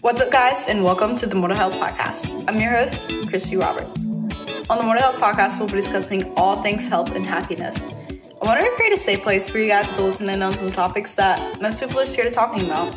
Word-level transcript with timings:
What's 0.00 0.22
up, 0.22 0.30
guys, 0.30 0.64
and 0.68 0.82
welcome 0.82 1.16
to 1.16 1.26
the 1.26 1.34
Mortal 1.34 1.54
Health 1.54 1.74
Podcast. 1.74 2.42
I'm 2.48 2.58
your 2.58 2.70
host, 2.70 3.10
Christy 3.28 3.58
Roberts. 3.58 4.06
On 4.70 4.78
the 4.78 4.82
Mortal 4.82 5.02
Health 5.02 5.16
Podcast, 5.16 5.58
we'll 5.58 5.68
be 5.68 5.74
discussing 5.74 6.32
all 6.32 6.62
things 6.62 6.88
health 6.88 7.10
and 7.10 7.26
happiness. 7.26 7.86
I 7.86 8.46
wanted 8.46 8.62
to 8.62 8.70
create 8.70 8.94
a 8.94 8.96
safe 8.96 9.22
place 9.22 9.50
for 9.50 9.58
you 9.58 9.68
guys 9.68 9.94
to 9.96 10.02
listen 10.02 10.30
in 10.30 10.42
on 10.42 10.56
some 10.56 10.72
topics 10.72 11.14
that 11.16 11.60
most 11.60 11.78
people 11.78 12.00
are 12.00 12.06
scared 12.06 12.28
of 12.28 12.32
talking 12.32 12.64
about. 12.64 12.96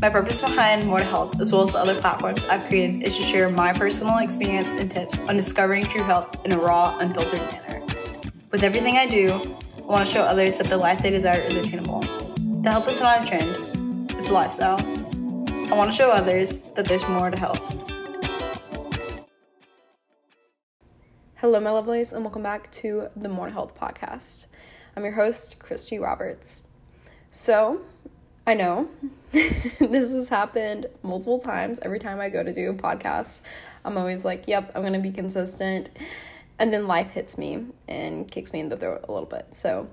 My 0.00 0.08
purpose 0.08 0.40
behind 0.40 0.84
Mortal 0.84 1.08
Health, 1.08 1.40
as 1.40 1.52
well 1.52 1.62
as 1.62 1.74
the 1.74 1.78
other 1.78 2.00
platforms 2.00 2.44
I've 2.46 2.66
created, 2.66 3.06
is 3.06 3.16
to 3.16 3.22
share 3.22 3.48
my 3.48 3.72
personal 3.72 4.18
experience 4.18 4.72
and 4.72 4.90
tips 4.90 5.16
on 5.16 5.36
discovering 5.36 5.84
true 5.84 6.02
health 6.02 6.34
in 6.44 6.50
a 6.50 6.58
raw, 6.58 6.98
unfiltered 6.98 7.38
manner. 7.38 7.86
With 8.50 8.64
everything 8.64 8.96
I 8.96 9.06
do, 9.06 9.34
I 9.78 9.82
want 9.82 10.08
to 10.08 10.12
show 10.12 10.22
others 10.22 10.58
that 10.58 10.68
the 10.68 10.76
life 10.76 11.04
they 11.04 11.10
desire 11.10 11.40
is 11.40 11.54
attainable. 11.54 12.00
The 12.62 12.70
health 12.72 12.88
is 12.88 13.00
not 13.00 13.22
a 13.22 13.26
trend, 13.26 14.10
it's 14.18 14.28
a 14.28 14.32
lifestyle. 14.32 14.99
I 15.70 15.76
want 15.76 15.88
to 15.92 15.96
show 15.96 16.10
others 16.10 16.62
that 16.74 16.84
there's 16.84 17.08
more 17.08 17.30
to 17.30 17.38
help. 17.38 17.56
Hello, 21.36 21.60
my 21.60 21.70
lovelies, 21.70 22.12
and 22.12 22.24
welcome 22.24 22.42
back 22.42 22.68
to 22.72 23.06
the 23.14 23.28
More 23.28 23.48
Health 23.48 23.78
Podcast. 23.78 24.46
I'm 24.96 25.04
your 25.04 25.12
host, 25.12 25.60
Christy 25.60 26.00
Roberts. 26.00 26.64
So, 27.30 27.82
I 28.48 28.54
know 28.54 28.88
this 29.30 30.10
has 30.10 30.28
happened 30.28 30.86
multiple 31.04 31.38
times. 31.38 31.78
Every 31.82 32.00
time 32.00 32.18
I 32.18 32.30
go 32.30 32.42
to 32.42 32.52
do 32.52 32.70
a 32.70 32.74
podcast, 32.74 33.42
I'm 33.84 33.96
always 33.96 34.24
like, 34.24 34.48
yep, 34.48 34.72
I'm 34.74 34.82
going 34.82 34.94
to 34.94 34.98
be 34.98 35.12
consistent. 35.12 35.90
And 36.58 36.72
then 36.72 36.88
life 36.88 37.12
hits 37.12 37.38
me 37.38 37.66
and 37.86 38.28
kicks 38.28 38.52
me 38.52 38.58
in 38.58 38.70
the 38.70 38.76
throat 38.76 39.04
a 39.08 39.12
little 39.12 39.28
bit. 39.28 39.54
So, 39.54 39.88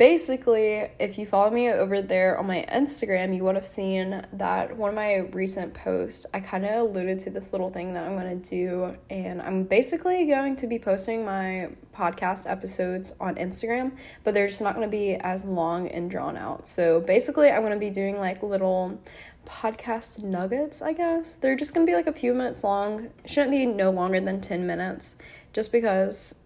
basically, 0.00 0.88
if 0.98 1.18
you 1.18 1.26
follow 1.26 1.50
me 1.50 1.68
over 1.68 2.00
there 2.00 2.38
on 2.38 2.46
my 2.46 2.64
Instagram, 2.72 3.36
you 3.36 3.44
would 3.44 3.54
have 3.54 3.66
seen 3.66 4.24
that 4.32 4.74
one 4.74 4.88
of 4.88 4.94
my 4.94 5.16
recent 5.34 5.74
posts, 5.74 6.24
I 6.32 6.40
kind 6.40 6.64
of 6.64 6.88
alluded 6.88 7.18
to 7.20 7.30
this 7.30 7.52
little 7.52 7.68
thing 7.68 7.92
that 7.92 8.06
I'm 8.06 8.16
going 8.16 8.40
to 8.40 8.50
do. 8.50 8.94
And 9.10 9.42
I'm 9.42 9.64
basically 9.64 10.24
going 10.24 10.56
to 10.56 10.66
be 10.66 10.78
posting 10.78 11.22
my 11.22 11.68
podcast 11.94 12.50
episodes 12.50 13.12
on 13.20 13.34
Instagram, 13.34 13.92
but 14.24 14.32
they're 14.32 14.46
just 14.46 14.62
not 14.62 14.74
going 14.74 14.86
to 14.86 14.90
be 14.90 15.16
as 15.16 15.44
long 15.44 15.88
and 15.88 16.10
drawn 16.10 16.34
out. 16.34 16.66
So 16.66 17.02
basically, 17.02 17.50
I'm 17.50 17.60
going 17.60 17.74
to 17.74 17.78
be 17.78 17.90
doing 17.90 18.16
like 18.16 18.42
little 18.42 18.98
podcast 19.44 20.24
nuggets, 20.24 20.80
I 20.80 20.94
guess. 20.94 21.34
They're 21.34 21.56
just 21.56 21.74
going 21.74 21.86
to 21.86 21.90
be 21.90 21.94
like 21.94 22.06
a 22.06 22.12
few 22.14 22.32
minutes 22.32 22.64
long. 22.64 23.10
Shouldn't 23.26 23.50
be 23.50 23.66
no 23.66 23.90
longer 23.90 24.18
than 24.18 24.40
10 24.40 24.66
minutes, 24.66 25.16
just 25.52 25.72
because 25.72 26.36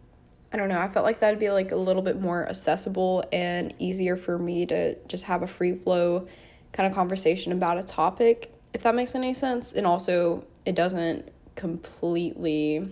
I 0.54 0.56
don't 0.56 0.68
know, 0.68 0.78
I 0.78 0.86
felt 0.86 1.04
like 1.04 1.18
that'd 1.18 1.40
be 1.40 1.50
like 1.50 1.72
a 1.72 1.76
little 1.76 2.00
bit 2.00 2.20
more 2.20 2.48
accessible 2.48 3.24
and 3.32 3.74
easier 3.80 4.16
for 4.16 4.38
me 4.38 4.64
to 4.66 4.94
just 5.08 5.24
have 5.24 5.42
a 5.42 5.48
free 5.48 5.74
flow 5.74 6.28
kind 6.70 6.88
of 6.88 6.94
conversation 6.94 7.50
about 7.50 7.76
a 7.76 7.82
topic, 7.82 8.54
if 8.72 8.84
that 8.84 8.94
makes 8.94 9.16
any 9.16 9.34
sense. 9.34 9.72
And 9.72 9.84
also, 9.84 10.44
it 10.64 10.76
doesn't 10.76 11.28
completely 11.56 12.88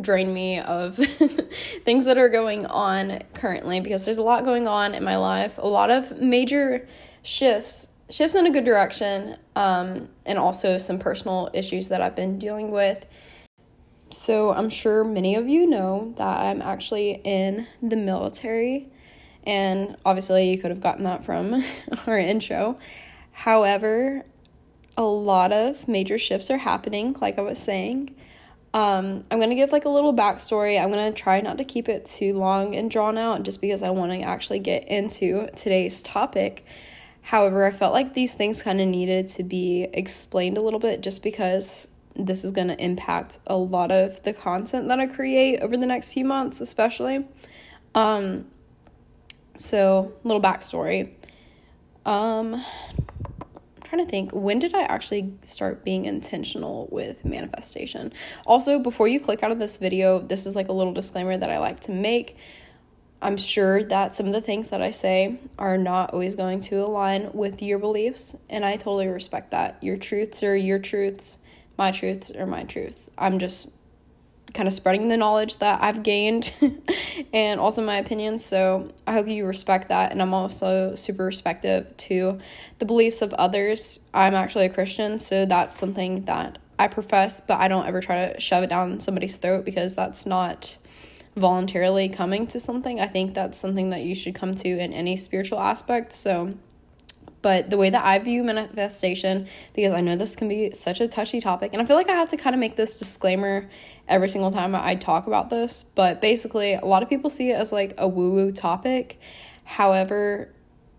drain 0.00 0.32
me 0.32 0.60
of 0.60 0.94
things 1.82 2.04
that 2.04 2.16
are 2.16 2.28
going 2.28 2.64
on 2.66 3.24
currently 3.34 3.80
because 3.80 4.04
there's 4.04 4.18
a 4.18 4.22
lot 4.22 4.44
going 4.44 4.68
on 4.68 4.94
in 4.94 5.02
my 5.02 5.16
life, 5.16 5.58
a 5.58 5.66
lot 5.66 5.90
of 5.90 6.20
major 6.20 6.86
shifts 7.22 7.88
shifts 8.08 8.36
in 8.36 8.46
a 8.46 8.50
good 8.50 8.64
direction 8.64 9.36
um, 9.54 10.08
and 10.24 10.38
also 10.38 10.78
some 10.78 10.98
personal 10.98 11.50
issues 11.52 11.90
that 11.90 12.00
i've 12.00 12.16
been 12.16 12.38
dealing 12.38 12.70
with 12.70 13.04
so, 14.10 14.52
I'm 14.52 14.70
sure 14.70 15.04
many 15.04 15.34
of 15.34 15.48
you 15.48 15.66
know 15.66 16.14
that 16.16 16.40
I'm 16.46 16.62
actually 16.62 17.20
in 17.24 17.66
the 17.82 17.96
military, 17.96 18.88
and 19.44 19.96
obviously, 20.04 20.50
you 20.50 20.58
could 20.58 20.70
have 20.70 20.80
gotten 20.80 21.04
that 21.04 21.24
from 21.24 21.62
our 22.06 22.18
intro. 22.18 22.78
However, 23.32 24.24
a 24.96 25.02
lot 25.02 25.52
of 25.52 25.86
major 25.86 26.18
shifts 26.18 26.50
are 26.50 26.58
happening, 26.58 27.16
like 27.20 27.38
I 27.38 27.42
was 27.42 27.58
saying. 27.58 28.14
Um, 28.74 29.24
I'm 29.30 29.40
gonna 29.40 29.54
give 29.54 29.72
like 29.72 29.84
a 29.84 29.88
little 29.88 30.12
backstory. 30.12 30.80
I'm 30.80 30.90
gonna 30.90 31.12
try 31.12 31.40
not 31.40 31.58
to 31.58 31.64
keep 31.64 31.88
it 31.88 32.04
too 32.04 32.34
long 32.34 32.74
and 32.74 32.90
drawn 32.90 33.16
out 33.16 33.42
just 33.42 33.60
because 33.60 33.82
I 33.82 33.90
want 33.90 34.12
to 34.12 34.20
actually 34.22 34.58
get 34.58 34.88
into 34.88 35.48
today's 35.56 36.02
topic. 36.02 36.64
However, 37.22 37.64
I 37.64 37.70
felt 37.70 37.92
like 37.92 38.14
these 38.14 38.34
things 38.34 38.62
kind 38.62 38.80
of 38.80 38.88
needed 38.88 39.28
to 39.30 39.44
be 39.44 39.84
explained 39.92 40.58
a 40.58 40.62
little 40.62 40.80
bit 40.80 41.00
just 41.00 41.22
because 41.22 41.86
this 42.18 42.44
is 42.44 42.50
going 42.50 42.68
to 42.68 42.82
impact 42.82 43.38
a 43.46 43.56
lot 43.56 43.92
of 43.92 44.22
the 44.24 44.32
content 44.32 44.88
that 44.88 44.98
I 44.98 45.06
create 45.06 45.60
over 45.60 45.76
the 45.76 45.86
next 45.86 46.12
few 46.12 46.24
months, 46.24 46.60
especially. 46.60 47.26
Um, 47.94 48.46
so, 49.56 50.12
little 50.24 50.42
backstory. 50.42 51.12
Um, 52.04 52.54
I'm 52.54 53.82
trying 53.84 54.04
to 54.04 54.10
think, 54.10 54.32
when 54.32 54.58
did 54.58 54.74
I 54.74 54.82
actually 54.82 55.32
start 55.42 55.84
being 55.84 56.04
intentional 56.04 56.88
with 56.90 57.24
manifestation? 57.24 58.12
Also, 58.46 58.78
before 58.78 59.08
you 59.08 59.20
click 59.20 59.42
out 59.42 59.52
of 59.52 59.58
this 59.58 59.76
video, 59.76 60.18
this 60.18 60.46
is 60.46 60.56
like 60.56 60.68
a 60.68 60.72
little 60.72 60.92
disclaimer 60.92 61.36
that 61.36 61.50
I 61.50 61.58
like 61.58 61.80
to 61.80 61.92
make. 61.92 62.36
I'm 63.20 63.36
sure 63.36 63.82
that 63.84 64.14
some 64.14 64.26
of 64.26 64.32
the 64.32 64.40
things 64.40 64.68
that 64.68 64.80
I 64.80 64.92
say 64.92 65.38
are 65.58 65.76
not 65.76 66.12
always 66.12 66.36
going 66.36 66.60
to 66.60 66.76
align 66.76 67.30
with 67.32 67.62
your 67.62 67.80
beliefs, 67.80 68.36
and 68.48 68.64
I 68.64 68.76
totally 68.76 69.08
respect 69.08 69.50
that. 69.50 69.82
Your 69.82 69.96
truths 69.96 70.42
are 70.44 70.56
your 70.56 70.78
truths 70.78 71.38
my 71.78 71.92
truths 71.92 72.30
are 72.30 72.46
my 72.46 72.64
truths. 72.64 73.08
I'm 73.16 73.38
just 73.38 73.70
kind 74.54 74.66
of 74.66 74.72
spreading 74.72 75.08
the 75.08 75.16
knowledge 75.16 75.58
that 75.58 75.82
I've 75.82 76.02
gained 76.02 76.52
and 77.32 77.60
also 77.60 77.84
my 77.84 77.98
opinions. 77.98 78.44
So 78.44 78.92
I 79.06 79.12
hope 79.12 79.28
you 79.28 79.46
respect 79.46 79.88
that. 79.88 80.10
And 80.10 80.20
I'm 80.20 80.34
also 80.34 80.94
super 80.94 81.24
respective 81.24 81.96
to 81.96 82.38
the 82.78 82.84
beliefs 82.84 83.22
of 83.22 83.32
others. 83.34 84.00
I'm 84.12 84.34
actually 84.34 84.66
a 84.66 84.70
Christian, 84.70 85.18
so 85.18 85.44
that's 85.44 85.78
something 85.78 86.24
that 86.24 86.58
I 86.78 86.88
profess, 86.88 87.40
but 87.40 87.60
I 87.60 87.68
don't 87.68 87.86
ever 87.86 88.00
try 88.00 88.32
to 88.32 88.40
shove 88.40 88.62
it 88.62 88.70
down 88.70 89.00
somebody's 89.00 89.36
throat 89.36 89.64
because 89.64 89.94
that's 89.94 90.26
not 90.26 90.78
voluntarily 91.36 92.08
coming 92.08 92.46
to 92.48 92.60
something. 92.60 93.00
I 93.00 93.06
think 93.06 93.34
that's 93.34 93.58
something 93.58 93.90
that 93.90 94.02
you 94.02 94.14
should 94.14 94.34
come 94.34 94.52
to 94.54 94.68
in 94.68 94.92
any 94.92 95.16
spiritual 95.16 95.60
aspect. 95.60 96.12
So 96.12 96.54
but 97.40 97.70
the 97.70 97.76
way 97.76 97.90
that 97.90 98.04
I 98.04 98.18
view 98.18 98.42
manifestation, 98.42 99.46
because 99.74 99.92
I 99.92 100.00
know 100.00 100.16
this 100.16 100.34
can 100.34 100.48
be 100.48 100.72
such 100.74 101.00
a 101.00 101.08
touchy 101.08 101.40
topic, 101.40 101.72
and 101.72 101.80
I 101.80 101.84
feel 101.84 101.96
like 101.96 102.08
I 102.08 102.14
have 102.14 102.28
to 102.30 102.36
kind 102.36 102.54
of 102.54 102.60
make 102.60 102.76
this 102.76 102.98
disclaimer 102.98 103.68
every 104.08 104.28
single 104.28 104.50
time 104.50 104.74
I 104.74 104.96
talk 104.96 105.26
about 105.26 105.50
this, 105.50 105.82
but 105.82 106.20
basically, 106.20 106.74
a 106.74 106.84
lot 106.84 107.02
of 107.02 107.08
people 107.08 107.30
see 107.30 107.50
it 107.50 107.54
as 107.54 107.72
like 107.72 107.94
a 107.98 108.08
woo 108.08 108.32
woo 108.32 108.50
topic. 108.50 109.20
However, 109.64 110.48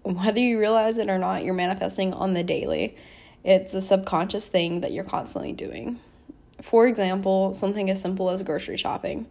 whether 0.04 0.40
you 0.40 0.60
realize 0.60 0.98
it 0.98 1.10
or 1.10 1.18
not, 1.18 1.44
you're 1.44 1.54
manifesting 1.54 2.14
on 2.14 2.34
the 2.34 2.44
daily. 2.44 2.96
It's 3.44 3.74
a 3.74 3.82
subconscious 3.82 4.48
thing 4.48 4.82
that 4.82 4.92
you're 4.92 5.04
constantly 5.04 5.54
doing. 5.54 6.00
For 6.62 6.88
example, 6.88 7.54
something 7.54 7.90
as 7.90 8.02
simple 8.02 8.30
as 8.30 8.44
grocery 8.44 8.78
shopping. 8.78 9.28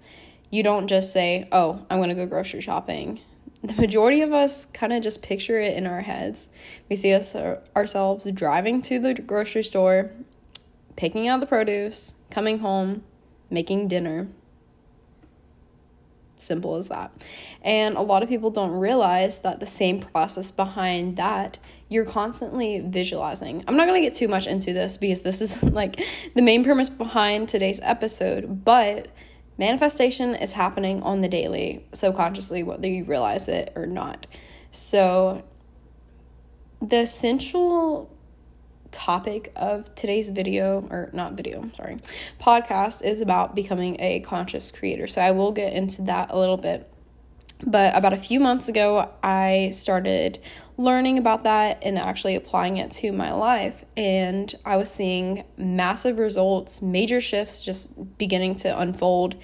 You 0.50 0.62
don't 0.62 0.88
just 0.88 1.12
say, 1.12 1.46
Oh, 1.52 1.84
I'm 1.90 1.98
going 1.98 2.08
to 2.08 2.14
go 2.14 2.26
grocery 2.26 2.62
shopping 2.62 3.20
the 3.62 3.74
majority 3.74 4.20
of 4.20 4.32
us 4.32 4.66
kind 4.66 4.92
of 4.92 5.02
just 5.02 5.22
picture 5.22 5.58
it 5.58 5.76
in 5.76 5.86
our 5.86 6.02
heads. 6.02 6.48
We 6.88 6.96
see 6.96 7.12
us 7.12 7.34
uh, 7.34 7.60
ourselves 7.74 8.26
driving 8.32 8.80
to 8.82 8.98
the 8.98 9.14
grocery 9.14 9.64
store, 9.64 10.10
picking 10.96 11.26
out 11.26 11.40
the 11.40 11.46
produce, 11.46 12.14
coming 12.30 12.60
home, 12.60 13.02
making 13.50 13.88
dinner. 13.88 14.28
Simple 16.36 16.76
as 16.76 16.86
that. 16.86 17.10
And 17.62 17.96
a 17.96 18.00
lot 18.00 18.22
of 18.22 18.28
people 18.28 18.50
don't 18.50 18.70
realize 18.70 19.40
that 19.40 19.58
the 19.58 19.66
same 19.66 20.00
process 20.00 20.52
behind 20.52 21.16
that, 21.16 21.58
you're 21.88 22.04
constantly 22.04 22.78
visualizing. 22.78 23.64
I'm 23.66 23.76
not 23.76 23.88
going 23.88 24.00
to 24.00 24.08
get 24.08 24.14
too 24.14 24.28
much 24.28 24.46
into 24.46 24.72
this 24.72 24.98
because 24.98 25.22
this 25.22 25.40
is 25.40 25.60
like 25.62 26.00
the 26.34 26.42
main 26.42 26.62
premise 26.62 26.90
behind 26.90 27.48
today's 27.48 27.80
episode, 27.82 28.64
but 28.64 29.08
manifestation 29.58 30.34
is 30.34 30.52
happening 30.52 31.02
on 31.02 31.20
the 31.20 31.28
daily, 31.28 31.84
subconsciously, 31.92 32.62
whether 32.62 32.88
you 32.88 33.04
realize 33.04 33.48
it 33.48 33.72
or 33.76 33.86
not. 33.86 34.26
So, 34.70 35.44
the 36.80 37.06
central 37.06 38.16
topic 38.90 39.52
of 39.56 39.94
today's 39.94 40.30
video, 40.30 40.86
or 40.90 41.10
not 41.12 41.34
video, 41.34 41.70
sorry, 41.76 41.98
podcast 42.40 43.02
is 43.02 43.20
about 43.20 43.54
becoming 43.54 43.96
a 44.00 44.20
conscious 44.20 44.70
creator. 44.70 45.06
So, 45.06 45.20
I 45.20 45.32
will 45.32 45.52
get 45.52 45.72
into 45.72 46.02
that 46.02 46.30
a 46.30 46.38
little 46.38 46.56
bit. 46.56 46.90
But 47.66 47.96
about 47.96 48.12
a 48.12 48.16
few 48.16 48.38
months 48.38 48.68
ago, 48.68 49.10
I 49.22 49.70
started 49.72 50.38
learning 50.76 51.18
about 51.18 51.42
that 51.44 51.82
and 51.82 51.98
actually 51.98 52.36
applying 52.36 52.76
it 52.76 52.90
to 52.92 53.10
my 53.10 53.32
life. 53.32 53.84
And 53.96 54.54
I 54.64 54.76
was 54.76 54.90
seeing 54.90 55.44
massive 55.56 56.18
results, 56.18 56.80
major 56.80 57.20
shifts 57.20 57.64
just 57.64 58.16
beginning 58.16 58.56
to 58.56 58.78
unfold. 58.78 59.34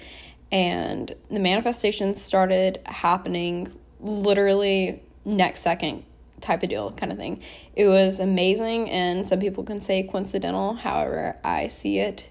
And 0.51 1.13
the 1.29 1.39
manifestations 1.39 2.21
started 2.21 2.79
happening 2.85 3.71
literally 3.99 5.03
next 5.25 5.61
second 5.61 6.05
type 6.39 6.63
of 6.63 6.69
deal 6.69 6.91
kind 6.91 7.11
of 7.11 7.17
thing. 7.17 7.41
It 7.75 7.87
was 7.87 8.19
amazing, 8.19 8.89
and 8.89 9.25
some 9.27 9.39
people 9.39 9.63
can 9.63 9.81
say 9.81 10.03
coincidental. 10.03 10.75
However, 10.75 11.37
I 11.43 11.67
see 11.67 11.99
it 11.99 12.29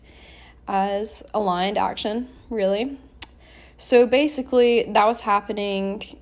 as 0.66 1.22
aligned 1.34 1.76
action, 1.76 2.28
really. 2.48 2.98
So 3.76 4.06
basically, 4.06 4.84
that 4.84 5.06
was 5.06 5.20
happening, 5.20 6.20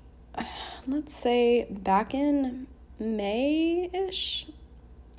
let's 0.87 1.15
say, 1.15 1.67
back 1.71 2.15
in 2.15 2.67
May 2.99 3.91
ish. 3.93 4.47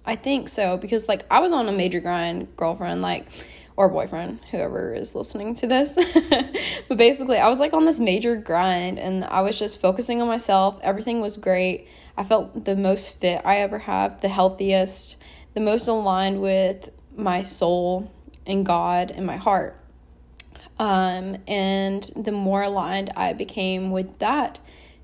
I 0.06 0.16
think 0.16 0.50
so 0.50 0.78
because 0.78 1.08
like 1.08 1.26
I 1.32 1.40
was 1.40 1.54
on 1.54 1.68
a 1.68 1.72
major 1.72 2.00
grind, 2.00 2.56
girlfriend, 2.58 3.02
like 3.02 3.28
or 3.76 3.90
boyfriend, 3.90 4.40
whoever 4.52 4.94
is 4.94 5.16
listening 5.16 5.56
to 5.56 5.68
this. 5.68 5.96
but 6.88 6.98
basically, 6.98 7.38
I 7.38 7.48
was 7.50 7.60
like 7.60 7.74
on 7.74 7.86
this 7.86 8.00
major 8.00 8.36
grind 8.36 9.00
and 9.00 9.26
I 9.26 9.42
was 9.42 9.58
just 9.58 9.82
focusing 9.82 10.22
on 10.22 10.28
myself. 10.28 10.80
Everything 10.84 11.22
was 11.22 11.38
great. 11.38 11.88
I 12.18 12.24
felt 12.24 12.66
the 12.66 12.76
most 12.76 13.20
fit 13.20 13.42
I 13.44 13.58
ever 13.58 13.80
have, 13.80 14.22
the 14.22 14.30
healthiest, 14.30 15.18
the 15.54 15.60
most 15.60 15.88
aligned 15.88 16.42
with 16.42 16.90
my 17.16 17.42
soul 17.42 18.12
and 18.46 18.66
God 18.66 19.12
and 19.12 19.26
my 19.26 19.38
heart. 19.38 19.80
Um, 20.84 21.38
and 21.48 22.04
the 22.14 22.34
more 22.34 22.62
aligned 22.62 23.14
I 23.16 23.32
became 23.32 23.92
with 23.92 24.20
that, 24.20 24.60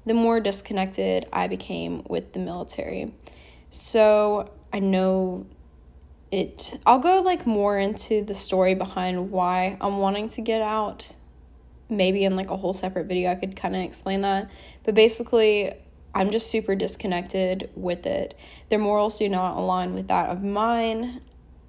the 0.06 0.14
more 0.14 0.42
disconnected 0.42 1.26
I 1.32 1.48
became 1.48 2.04
with 2.10 2.34
the 2.34 2.40
military. 2.40 3.14
So 3.70 4.52
I 4.74 4.80
know 4.80 5.46
it, 6.32 6.78
I'll 6.86 7.00
go 7.00 7.22
like 7.22 7.48
more 7.48 7.80
into 7.80 8.26
the 8.26 8.34
story 8.34 8.76
behind 8.76 9.32
why 9.32 9.78
I'm 9.80 10.00
wanting 10.00 10.28
to 10.30 10.42
get 10.42 10.62
out. 10.62 11.16
Maybe 11.88 12.26
in 12.26 12.36
like 12.36 12.50
a 12.50 12.58
whole 12.58 12.74
separate 12.74 13.06
video, 13.06 13.32
I 13.32 13.36
could 13.36 13.56
kind 13.56 13.74
of 13.74 13.82
explain 13.82 14.20
that. 14.24 14.52
But 14.84 14.96
basically, 14.96 15.72
I'm 16.14 16.30
just 16.30 16.52
super 16.52 16.76
disconnected 16.76 17.70
with 17.76 18.06
it. 18.06 18.38
Their 18.68 18.80
morals 18.80 19.18
do 19.18 19.30
not 19.30 19.56
align 19.56 19.94
with 19.94 20.10
that 20.10 20.30
of 20.30 20.44
mine 20.44 21.22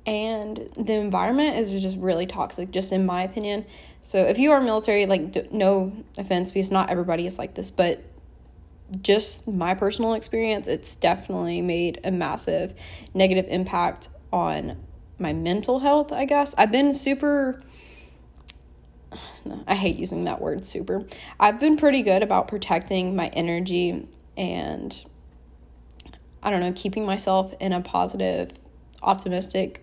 and 0.06 0.68
the 0.76 0.94
environment 0.94 1.56
is 1.56 1.82
just 1.82 1.98
really 1.98 2.26
toxic 2.26 2.70
just 2.70 2.92
in 2.92 3.04
my 3.04 3.22
opinion 3.22 3.64
so 4.00 4.24
if 4.24 4.38
you 4.38 4.50
are 4.50 4.60
military 4.60 5.06
like 5.06 5.52
no 5.52 5.92
offense 6.16 6.50
because 6.50 6.70
not 6.70 6.90
everybody 6.90 7.26
is 7.26 7.38
like 7.38 7.54
this 7.54 7.70
but 7.70 8.02
just 9.02 9.46
my 9.46 9.74
personal 9.74 10.14
experience 10.14 10.66
it's 10.66 10.96
definitely 10.96 11.60
made 11.60 12.00
a 12.02 12.10
massive 12.10 12.74
negative 13.14 13.46
impact 13.48 14.08
on 14.32 14.76
my 15.18 15.32
mental 15.32 15.80
health 15.80 16.12
i 16.12 16.24
guess 16.24 16.54
i've 16.56 16.72
been 16.72 16.94
super 16.94 17.62
I 19.66 19.74
hate 19.74 19.96
using 19.96 20.24
that 20.24 20.40
word 20.40 20.64
super. 20.64 21.04
I've 21.38 21.58
been 21.58 21.76
pretty 21.76 22.02
good 22.02 22.22
about 22.22 22.48
protecting 22.48 23.16
my 23.16 23.28
energy 23.28 24.06
and 24.36 25.04
I 26.42 26.50
don't 26.50 26.60
know, 26.60 26.72
keeping 26.74 27.04
myself 27.04 27.52
in 27.60 27.72
a 27.72 27.80
positive, 27.80 28.52
optimistic 29.02 29.82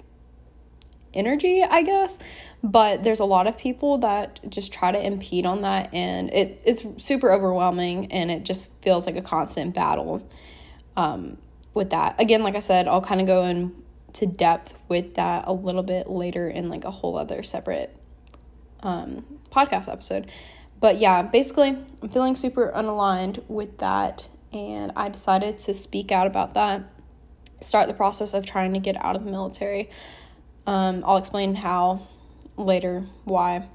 energy, 1.14 1.64
I 1.64 1.82
guess. 1.82 2.20
But 2.64 3.04
there's 3.04 3.20
a 3.20 3.26
lot 3.26 3.48
of 3.48 3.58
people 3.58 4.00
that 4.00 4.40
just 4.50 4.74
try 4.74 4.92
to 4.92 5.00
impede 5.00 5.46
on 5.46 5.62
that, 5.62 5.94
and 5.94 6.34
it, 6.34 6.62
it's 6.66 6.84
super 7.04 7.32
overwhelming, 7.32 8.12
and 8.12 8.32
it 8.32 8.44
just 8.44 8.74
feels 8.82 9.06
like 9.06 9.16
a 9.16 9.22
constant 9.22 9.76
battle 9.76 10.28
um, 10.96 11.38
with 11.74 11.92
that. 11.92 12.20
Again, 12.20 12.44
like 12.44 12.56
I 12.56 12.60
said, 12.60 12.88
I'll 12.88 13.02
kind 13.02 13.22
of 13.22 13.28
go 13.28 13.46
into 13.46 14.26
depth 14.26 14.74
with 14.88 15.16
that 15.16 15.44
a 15.48 15.54
little 15.54 15.84
bit 15.84 16.10
later 16.10 16.50
in 16.50 16.70
like 16.70 16.84
a 16.84 16.92
whole 16.92 17.18
other 17.18 17.44
separate 17.44 17.96
um, 18.82 19.24
podcast 19.52 19.88
episode. 19.92 20.32
But 20.80 21.00
yeah, 21.00 21.22
basically, 21.22 21.78
I'm 22.02 22.10
feeling 22.10 22.36
super 22.36 22.72
unaligned 22.76 23.44
with 23.48 23.78
that, 23.80 24.30
and 24.52 24.92
I 24.96 25.10
decided 25.10 25.60
to 25.60 25.74
speak 25.74 26.12
out 26.12 26.28
about 26.28 26.54
that, 26.56 26.84
start 27.62 27.88
the 27.88 27.94
process 27.94 28.34
of 28.34 28.46
trying 28.46 28.74
to 28.74 28.80
get 28.80 28.98
out 29.04 29.16
of 29.16 29.24
the 29.24 29.32
military. 29.32 29.90
Um, 30.68 31.04
I'll 31.06 31.18
explain 31.18 31.56
how 31.56 32.08
later, 32.58 33.06
why. 33.24 33.68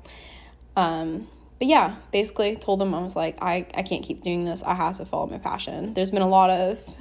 Um, 0.76 1.26
but 1.58 1.68
yeah, 1.68 1.96
basically 2.12 2.54
told 2.56 2.80
them 2.80 2.94
I 2.94 3.00
was 3.00 3.16
like, 3.16 3.42
I, 3.42 3.66
I 3.74 3.82
can't 3.82 4.04
keep 4.04 4.22
doing 4.22 4.44
this. 4.44 4.62
I 4.62 4.74
have 4.74 4.98
to 4.98 5.06
follow 5.06 5.26
my 5.26 5.38
passion. 5.38 5.94
There's 5.94 6.10
been 6.10 6.22
a 6.22 6.28
lot 6.28 6.50
of 6.50 6.96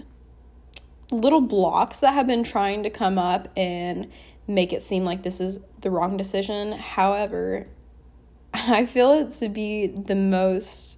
little 1.12 1.42
blocks 1.42 2.00
that 2.00 2.14
have 2.14 2.26
been 2.26 2.44
trying 2.44 2.84
to 2.84 2.90
come 2.90 3.18
up 3.18 3.50
and 3.58 4.10
make 4.48 4.72
it 4.72 4.82
seem 4.82 5.04
like 5.04 5.24
this 5.24 5.42
is 5.42 5.60
the 5.82 5.92
wrong 5.92 6.16
decision. 6.16 6.72
However, 6.72 7.68
I 8.54 8.86
feel 8.86 9.14
it 9.14 9.32
to 9.34 9.50
be 9.50 9.88
the 9.88 10.16
most 10.16 10.98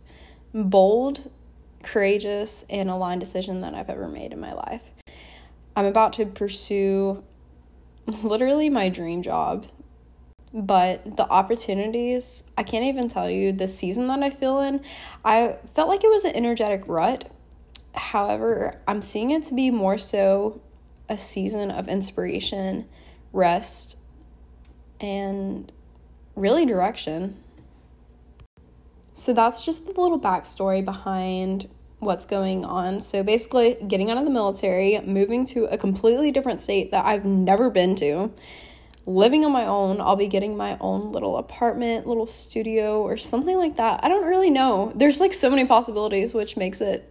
bold, 0.53 1.31
courageous, 1.81 2.63
and 2.69 2.89
aligned 2.89 3.21
decision 3.21 3.61
that 3.61 3.73
I've 3.73 3.89
ever 3.89 4.07
made 4.07 4.33
in 4.33 4.39
my 4.39 4.53
life. 4.53 4.91
I'm 5.75 5.85
about 5.85 6.13
to 6.13 6.25
pursue 6.27 7.23
literally 8.23 8.69
my 8.69 8.89
dream 8.89 9.21
job. 9.21 9.67
But 10.53 11.17
the 11.17 11.27
opportunities, 11.27 12.43
I 12.57 12.63
can't 12.63 12.85
even 12.85 13.07
tell 13.07 13.29
you 13.29 13.51
the 13.51 13.67
season 13.67 14.07
that 14.07 14.21
I 14.21 14.29
feel 14.29 14.59
in. 14.59 14.81
I 15.25 15.57
felt 15.73 15.89
like 15.89 16.03
it 16.03 16.09
was 16.09 16.25
an 16.25 16.35
energetic 16.35 16.83
rut. 16.87 17.31
However, 17.95 18.79
I'm 18.87 19.01
seeing 19.01 19.31
it 19.31 19.43
to 19.43 19.55
be 19.55 19.71
more 19.71 19.97
so 19.97 20.61
a 21.09 21.17
season 21.17 21.71
of 21.71 21.87
inspiration, 21.87 22.87
rest, 23.31 23.97
and 24.99 25.71
really 26.35 26.65
direction. 26.65 27.37
So 29.13 29.33
that's 29.33 29.63
just 29.63 29.85
the 29.85 29.99
little 29.99 30.19
backstory 30.19 30.83
behind 30.83 31.69
what's 32.05 32.25
going 32.25 32.65
on. 32.65 33.01
So 33.01 33.23
basically, 33.23 33.77
getting 33.87 34.11
out 34.11 34.17
of 34.17 34.25
the 34.25 34.31
military, 34.31 34.99
moving 35.01 35.45
to 35.47 35.65
a 35.65 35.77
completely 35.77 36.31
different 36.31 36.61
state 36.61 36.91
that 36.91 37.05
I've 37.05 37.25
never 37.25 37.69
been 37.69 37.95
to, 37.97 38.31
living 39.05 39.43
on 39.45 39.51
my 39.51 39.65
own. 39.65 39.99
I'll 39.99 40.15
be 40.15 40.27
getting 40.27 40.55
my 40.55 40.77
own 40.79 41.11
little 41.11 41.37
apartment, 41.37 42.07
little 42.07 42.27
studio, 42.27 43.01
or 43.01 43.17
something 43.17 43.57
like 43.57 43.77
that. 43.77 43.99
I 44.03 44.09
don't 44.09 44.25
really 44.25 44.49
know. 44.49 44.91
There's 44.95 45.19
like 45.19 45.33
so 45.33 45.49
many 45.49 45.65
possibilities, 45.65 46.33
which 46.33 46.57
makes 46.57 46.81
it 46.81 47.09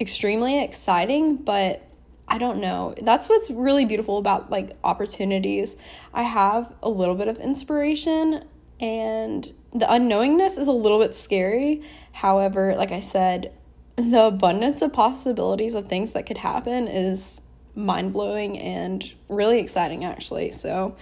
extremely 0.00 0.62
exciting, 0.62 1.36
but 1.36 1.86
I 2.26 2.38
don't 2.38 2.60
know. 2.60 2.94
That's 3.00 3.28
what's 3.28 3.50
really 3.50 3.84
beautiful 3.84 4.18
about 4.18 4.50
like 4.50 4.76
opportunities. 4.82 5.76
I 6.12 6.22
have 6.22 6.72
a 6.82 6.88
little 6.88 7.14
bit 7.14 7.28
of 7.28 7.38
inspiration 7.38 8.44
and 8.80 9.52
the 9.72 9.86
unknowingness 9.86 10.58
is 10.58 10.68
a 10.68 10.72
little 10.72 10.98
bit 10.98 11.14
scary. 11.14 11.82
However, 12.12 12.74
like 12.76 12.92
I 12.92 13.00
said, 13.00 13.52
the 13.96 14.26
abundance 14.26 14.82
of 14.82 14.92
possibilities 14.92 15.74
of 15.74 15.88
things 15.88 16.12
that 16.12 16.26
could 16.26 16.38
happen 16.38 16.88
is 16.88 17.40
mind 17.74 18.12
blowing 18.12 18.58
and 18.58 19.14
really 19.28 19.58
exciting, 19.58 20.04
actually. 20.04 20.50
So, 20.50 20.96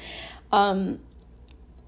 um, 0.50 1.00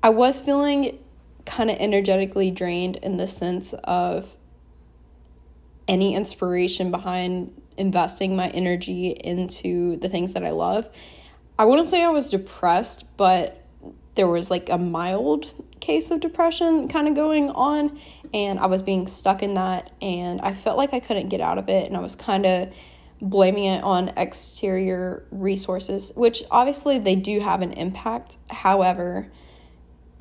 I 0.03 0.11
was 0.11 0.41
feeling 0.41 0.99
kind 1.47 1.71
of 1.71 1.77
energetically 1.79 2.51
drained 2.51 2.97
in 2.97 3.17
the 3.17 3.29
sense 3.29 3.75
of 3.85 4.37
any 5.89 6.15
inspiration 6.15 6.91
behind 6.91 7.53
investing 7.77 8.37
my 8.37 8.49
energy 8.51 9.11
into 9.11 9.97
the 9.97 10.09
things 10.09 10.33
that 10.35 10.45
I 10.45 10.51
love. 10.51 10.89
I 11.59 11.65
wouldn't 11.65 11.89
say 11.89 12.03
I 12.03 12.09
was 12.09 12.31
depressed, 12.31 13.05
but 13.17 13.63
there 14.15 14.29
was 14.29 14.51
like 14.51 14.69
a 14.69 14.79
mild 14.79 15.53
case 15.81 16.11
of 16.11 16.21
depression 16.21 16.89
kind 16.89 17.09
of 17.09 17.15
going 17.15 17.51
on 17.51 17.99
and 18.35 18.59
I 18.59 18.67
was 18.67 18.83
being 18.83 19.07
stuck 19.07 19.45
in 19.45 19.55
that 19.55 19.93
and 20.03 20.41
I 20.41 20.53
felt 20.53 20.77
like 20.77 20.93
I 20.93 20.99
couldn't 20.99 21.29
get 21.29 21.41
out 21.41 21.57
of 21.57 21.69
it 21.69 21.87
and 21.87 21.97
I 21.97 22.01
was 22.01 22.17
kind 22.17 22.45
of 22.45 22.75
blaming 23.23 23.65
it 23.65 23.83
on 23.85 24.09
exterior 24.17 25.25
resources, 25.31 26.13
which 26.17 26.43
obviously 26.51 26.99
they 26.99 27.15
do 27.15 27.39
have 27.39 27.63
an 27.63 27.73
impact. 27.73 28.37
However, 28.51 29.31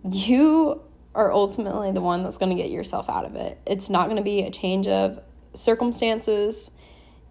you 0.10 0.80
are 1.16 1.32
ultimately 1.34 1.92
the 1.92 2.02
one 2.02 2.24
that's 2.24 2.38
going 2.38 2.56
to 2.56 2.62
get 2.62 2.70
yourself 2.72 3.10
out 3.10 3.26
of 3.26 3.36
it. 3.36 3.60
It's 3.66 3.90
not 3.90 4.06
going 4.06 4.18
to 4.18 4.24
be 4.24 4.44
a 4.44 4.52
change 4.52 4.88
of 4.88 5.20
circumstances. 5.56 6.70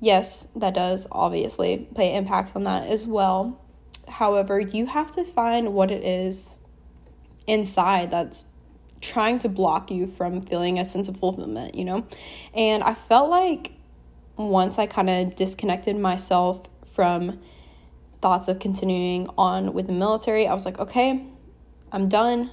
Yes, 0.01 0.49
that 0.57 0.75
does 0.75 1.07
obviously 1.13 1.89
play 1.95 2.17
impact 2.17 2.57
on 2.57 2.65
that 2.65 2.89
as 2.89 3.07
well. 3.07 3.61
However, 4.09 4.59
you 4.59 4.87
have 4.87 5.13
to 5.13 5.25
find 5.25 5.75
what 5.75 5.93
it 5.93 6.03
is 6.03 6.57
inside 7.47 8.11
that's 8.11 8.45
trying 9.03 9.39
to 9.41 9.49
block 9.49 9.91
you 9.91 10.07
from 10.07 10.41
feeling 10.41 10.79
a 10.79 10.85
sense 10.85 11.09
of 11.09 11.17
fulfillment, 11.17 11.75
you 11.75 11.85
know? 11.85 12.07
And 12.55 12.83
I 12.83 12.95
felt 12.95 13.29
like 13.29 13.73
once 14.37 14.79
I 14.79 14.87
kind 14.87 15.11
of 15.11 15.35
disconnected 15.35 15.97
myself 15.97 16.67
from 16.95 17.41
thoughts 18.23 18.49
of 18.49 18.61
continuing 18.61 19.29
on 19.37 19.75
with 19.75 19.89
the 19.89 19.93
military, 19.93 20.47
I 20.47 20.55
was 20.55 20.65
like, 20.65 20.79
okay, 20.79 21.27
I'm 21.91 22.09
done. 22.09 22.51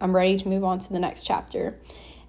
I'm 0.00 0.14
ready 0.14 0.36
to 0.36 0.48
move 0.48 0.64
on 0.64 0.80
to 0.80 0.92
the 0.92 0.98
next 0.98 1.24
chapter. 1.24 1.78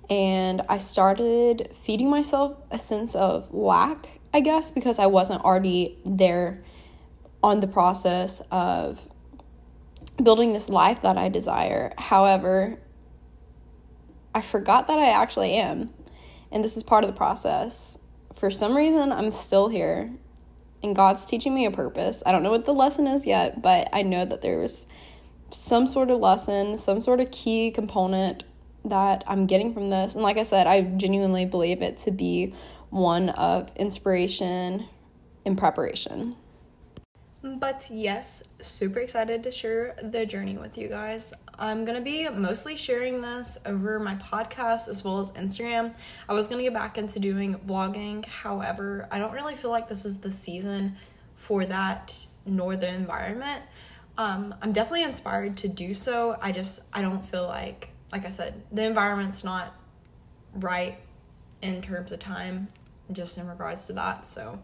And 0.10 0.62
I 0.69 0.77
started 0.77 1.72
feeding 1.74 2.10
myself 2.10 2.57
a 2.69 2.77
sense 2.77 3.15
of 3.15 3.51
lack, 3.53 4.19
I 4.34 4.39
guess, 4.39 4.69
because 4.69 5.00
I 5.00 5.07
wasn't 5.07 5.43
already 5.43 5.98
there 6.05 6.63
on 7.43 7.60
the 7.60 7.67
process 7.67 8.41
of 8.51 9.01
building 10.22 10.53
this 10.53 10.69
life 10.69 11.01
that 11.01 11.17
I 11.17 11.29
desire. 11.29 11.93
However, 11.98 12.79
I 14.36 14.42
forgot 14.42 14.88
that 14.88 15.00
I 15.00 15.10
actually 15.12 15.54
am. 15.54 15.92
And 16.51 16.63
this 16.63 16.75
is 16.75 16.84
part 16.84 17.06
of 17.06 17.10
the 17.10 17.15
process. 17.15 17.98
For 18.34 18.51
some 18.51 18.75
reason, 18.75 19.13
I'm 19.13 19.32
still 19.32 19.70
here. 19.70 20.12
And 20.84 20.94
God's 20.94 21.25
teaching 21.25 21.56
me 21.56 21.65
a 21.65 21.72
purpose. 21.72 22.22
I 22.25 22.34
don't 22.34 22.44
know 22.44 22.51
what 22.51 22.65
the 22.65 22.74
lesson 22.74 23.08
is 23.08 23.25
yet, 23.25 23.62
but 23.62 23.88
I 23.94 24.01
know 24.01 24.25
that 24.25 24.42
there's 24.42 24.86
some 25.51 25.88
sort 25.88 26.12
of 26.12 26.20
lesson, 26.20 26.77
some 26.77 27.00
sort 27.00 27.22
of 27.22 27.32
key 27.32 27.72
component 27.72 28.44
that 28.84 29.24
I'm 29.25 29.48
getting 29.48 29.74
from 29.74 29.89
this. 29.89 30.13
And 30.15 30.22
like 30.22 30.38
I 30.38 30.44
said, 30.44 30.68
I 30.68 30.82
genuinely 30.82 31.46
believe 31.46 31.82
it 31.82 31.98
to 32.00 32.12
be 32.12 32.54
one 32.89 33.30
of 33.30 33.72
inspiration 33.77 34.86
and 35.46 35.58
preparation. 35.58 36.36
But 37.45 37.87
yes, 37.91 38.41
super 38.59 38.99
excited 38.99 39.43
to 39.43 39.51
share 39.51 39.95
the 40.01 40.25
journey 40.25 40.57
with 40.57 40.79
you 40.79 40.87
guys. 40.87 41.31
I'm 41.59 41.85
gonna 41.85 42.01
be 42.01 42.27
mostly 42.27 42.75
sharing 42.75 43.21
this 43.21 43.59
over 43.67 43.99
my 43.99 44.15
podcast 44.15 44.87
as 44.87 45.03
well 45.03 45.19
as 45.19 45.31
Instagram. 45.33 45.93
I 46.27 46.33
was 46.33 46.47
gonna 46.47 46.63
get 46.63 46.73
back 46.73 46.97
into 46.97 47.19
doing 47.19 47.53
vlogging, 47.67 48.25
however, 48.25 49.07
I 49.11 49.19
don't 49.19 49.31
really 49.31 49.55
feel 49.55 49.69
like 49.69 49.87
this 49.87 50.05
is 50.05 50.17
the 50.17 50.31
season 50.31 50.97
for 51.35 51.67
that 51.67 52.25
nor 52.47 52.75
the 52.77 52.87
environment. 52.87 53.61
Um, 54.17 54.55
I'm 54.63 54.71
definitely 54.73 55.03
inspired 55.03 55.55
to 55.57 55.67
do 55.67 55.93
so. 55.93 56.37
I 56.41 56.51
just 56.51 56.79
I 56.93 57.03
don't 57.03 57.23
feel 57.23 57.45
like 57.45 57.89
like 58.11 58.25
I 58.25 58.29
said, 58.29 58.59
the 58.71 58.85
environment's 58.85 59.43
not 59.43 59.75
right 60.55 60.97
in 61.61 61.83
terms 61.83 62.11
of 62.11 62.19
time, 62.19 62.69
just 63.11 63.37
in 63.37 63.47
regards 63.47 63.85
to 63.85 63.93
that. 63.93 64.25
So 64.25 64.59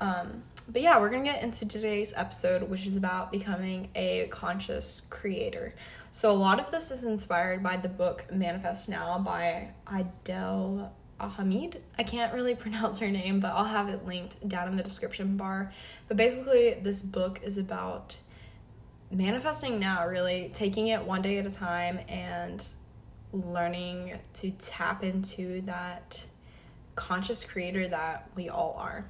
um, 0.00 0.42
but 0.68 0.82
yeah, 0.82 0.98
we're 1.00 1.10
gonna 1.10 1.24
get 1.24 1.42
into 1.42 1.66
today's 1.66 2.12
episode, 2.16 2.62
which 2.62 2.86
is 2.86 2.96
about 2.96 3.32
becoming 3.32 3.88
a 3.94 4.28
conscious 4.30 5.02
creator. 5.10 5.74
So, 6.10 6.30
a 6.30 6.34
lot 6.34 6.60
of 6.60 6.70
this 6.70 6.90
is 6.90 7.04
inspired 7.04 7.62
by 7.62 7.76
the 7.76 7.88
book 7.88 8.24
Manifest 8.32 8.88
Now 8.88 9.18
by 9.18 9.68
Adele 9.86 10.92
Hamid. 11.20 11.82
I 11.98 12.02
can't 12.02 12.32
really 12.32 12.54
pronounce 12.56 12.98
her 13.00 13.10
name, 13.10 13.40
but 13.40 13.48
I'll 13.48 13.64
have 13.64 13.88
it 13.88 14.06
linked 14.06 14.46
down 14.48 14.68
in 14.68 14.76
the 14.76 14.82
description 14.82 15.36
bar. 15.36 15.72
But 16.08 16.16
basically, 16.16 16.74
this 16.74 17.02
book 17.02 17.40
is 17.42 17.58
about 17.58 18.16
manifesting 19.10 19.78
now, 19.78 20.06
really 20.06 20.50
taking 20.54 20.88
it 20.88 21.02
one 21.02 21.22
day 21.22 21.38
at 21.38 21.46
a 21.46 21.50
time 21.50 22.00
and 22.08 22.66
learning 23.32 24.18
to 24.34 24.50
tap 24.52 25.02
into 25.02 25.62
that 25.62 26.24
conscious 26.94 27.44
creator 27.44 27.88
that 27.88 28.28
we 28.36 28.48
all 28.48 28.76
are 28.78 29.06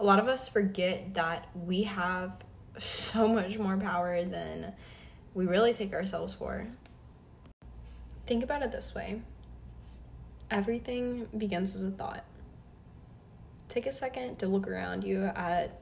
a 0.00 0.04
lot 0.04 0.18
of 0.18 0.28
us 0.28 0.48
forget 0.48 1.12
that 1.12 1.46
we 1.54 1.82
have 1.82 2.32
so 2.78 3.28
much 3.28 3.58
more 3.58 3.76
power 3.76 4.24
than 4.24 4.72
we 5.34 5.46
really 5.46 5.74
take 5.74 5.92
ourselves 5.92 6.32
for. 6.32 6.66
Think 8.26 8.42
about 8.42 8.62
it 8.62 8.72
this 8.72 8.94
way 8.94 9.20
everything 10.50 11.28
begins 11.38 11.76
as 11.76 11.82
a 11.84 11.90
thought. 11.90 12.24
Take 13.68 13.86
a 13.86 13.92
second 13.92 14.38
to 14.40 14.48
look 14.48 14.66
around 14.66 15.04
you 15.04 15.26
at 15.36 15.80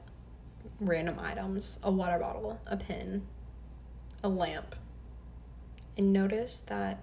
random 0.79 1.17
items 1.17 1.79
a 1.81 1.89
water 1.89 2.19
bottle, 2.19 2.59
a 2.67 2.77
pen, 2.77 3.25
a 4.23 4.29
lamp, 4.29 4.75
and 5.97 6.13
notice 6.13 6.59
that 6.67 7.01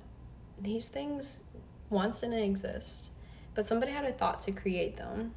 these 0.61 0.87
things 0.87 1.43
once 1.91 2.21
didn't 2.21 2.39
exist, 2.39 3.11
but 3.55 3.65
somebody 3.65 3.91
had 3.91 4.05
a 4.05 4.13
thought 4.13 4.39
to 4.41 4.53
create 4.53 4.97
them 4.97 5.33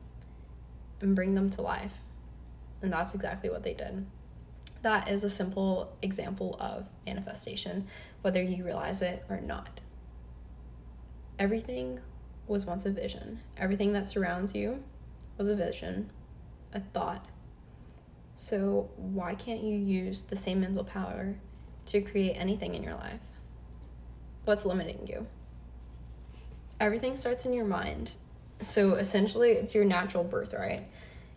and 1.01 1.15
bring 1.15 1.36
them 1.36 1.50
to 1.51 1.62
life. 1.62 1.98
And 2.82 2.91
that's 2.91 3.13
exactly 3.13 3.50
what 3.50 3.63
they 3.63 3.74
did. 3.74 4.06
That 4.82 5.10
is 5.10 5.24
a 5.24 5.29
simple 5.29 5.91
example 6.01 6.56
of 6.60 6.89
manifestation, 7.06 7.88
whether 8.22 8.41
you 8.41 8.63
realize 8.63 9.01
it 9.01 9.25
or 9.29 9.41
not. 9.41 9.82
Everything 11.38 12.00
was 12.48 12.65
once 12.65 12.86
a 12.86 12.89
vision. 12.89 13.39
Everything 13.58 13.94
that 13.94 14.08
surrounds 14.08 14.56
you 14.56 14.84
was 15.38 15.48
a 15.48 15.56
vision, 15.56 16.10
a 16.74 16.79
thought. 16.79 17.25
So, 18.36 18.89
why 18.96 19.36
can't 19.36 19.63
you 19.63 19.75
use 19.75 20.24
the 20.24 20.36
same 20.36 20.62
mental 20.62 20.84
power 20.84 21.36
to 21.88 22.01
create 22.01 22.34
anything 22.34 22.74
in 22.74 22.84
your 22.84 22.96
life? 22.96 23.20
What's 24.46 24.65
limiting 24.65 25.06
you? 25.08 25.27
Everything 26.79 27.18
starts 27.18 27.46
in 27.46 27.53
your 27.53 27.65
mind, 27.65 28.13
so 28.62 28.96
essentially, 28.96 29.51
it's 29.51 29.74
your 29.74 29.86
natural 29.86 30.24
birthright. 30.24 30.88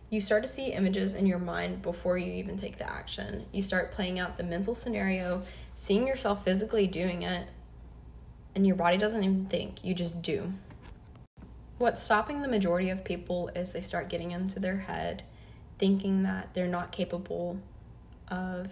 You 0.09 0.21
start 0.21 0.43
to 0.43 0.47
see 0.47 0.67
images 0.67 1.15
in 1.15 1.25
your 1.25 1.39
mind 1.39 1.81
before 1.81 2.17
you 2.17 2.31
even 2.33 2.55
take 2.55 2.77
the 2.77 2.89
action. 2.89 3.45
You 3.51 3.61
start 3.61 3.91
playing 3.91 4.19
out 4.19 4.37
the 4.37 4.43
mental 4.43 4.75
scenario, 4.75 5.41
seeing 5.75 6.05
yourself 6.05 6.43
physically 6.43 6.85
doing 6.85 7.23
it, 7.23 7.47
and 8.55 8.67
your 8.67 8.75
body 8.75 8.97
doesn't 8.97 9.23
even 9.23 9.45
think, 9.47 9.83
you 9.83 9.95
just 9.95 10.21
do. 10.21 10.51
What's 11.79 12.03
stopping 12.03 12.41
the 12.41 12.47
majority 12.47 12.91
of 12.91 13.03
people 13.03 13.49
is 13.55 13.73
they 13.73 13.81
start 13.81 14.09
getting 14.09 14.31
into 14.31 14.59
their 14.59 14.77
head, 14.77 15.23
thinking 15.79 16.23
that 16.23 16.53
they're 16.53 16.67
not 16.67 16.91
capable 16.91 17.59
of 18.27 18.67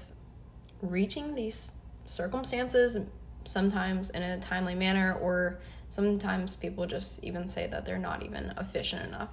reaching 0.82 1.34
these 1.34 1.74
circumstances, 2.06 3.00
sometimes 3.44 4.12
in 4.12 4.22
a 4.22 4.40
timely 4.40 4.76
manner, 4.76 5.16
or 5.16 5.60
Sometimes 5.92 6.56
people 6.56 6.86
just 6.86 7.22
even 7.22 7.50
say 7.50 7.68
that 7.68 7.84
they're 7.84 7.98
not 7.98 8.24
even 8.24 8.54
efficient 8.58 9.06
enough. 9.06 9.28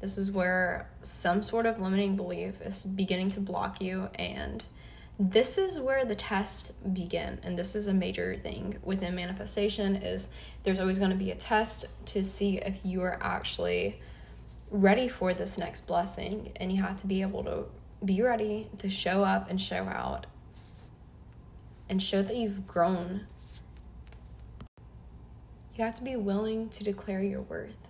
This 0.00 0.18
is 0.18 0.32
where 0.32 0.90
some 1.02 1.40
sort 1.40 1.66
of 1.66 1.78
limiting 1.78 2.16
belief 2.16 2.60
is 2.62 2.84
beginning 2.84 3.28
to 3.28 3.40
block 3.40 3.80
you 3.80 4.08
and 4.16 4.64
this 5.20 5.56
is 5.56 5.78
where 5.78 6.04
the 6.04 6.16
tests 6.16 6.72
begin 6.92 7.38
and 7.44 7.56
this 7.56 7.76
is 7.76 7.86
a 7.86 7.94
major 7.94 8.34
thing 8.34 8.76
within 8.82 9.14
manifestation 9.14 9.94
is 9.94 10.30
there's 10.64 10.80
always 10.80 10.98
going 10.98 11.12
to 11.12 11.16
be 11.16 11.30
a 11.30 11.36
test 11.36 11.86
to 12.06 12.24
see 12.24 12.58
if 12.58 12.80
you 12.84 13.02
are 13.02 13.16
actually 13.20 14.00
ready 14.72 15.06
for 15.06 15.32
this 15.32 15.58
next 15.58 15.86
blessing 15.86 16.50
and 16.56 16.72
you 16.72 16.82
have 16.82 16.96
to 16.96 17.06
be 17.06 17.22
able 17.22 17.44
to 17.44 17.66
be 18.04 18.20
ready 18.20 18.68
to 18.78 18.90
show 18.90 19.22
up 19.22 19.48
and 19.48 19.60
show 19.60 19.84
out 19.84 20.26
and 21.88 22.02
show 22.02 22.20
that 22.20 22.34
you've 22.34 22.66
grown 22.66 23.28
you 25.74 25.84
have 25.84 25.94
to 25.94 26.02
be 26.02 26.16
willing 26.16 26.68
to 26.70 26.84
declare 26.84 27.22
your 27.22 27.42
worth. 27.42 27.88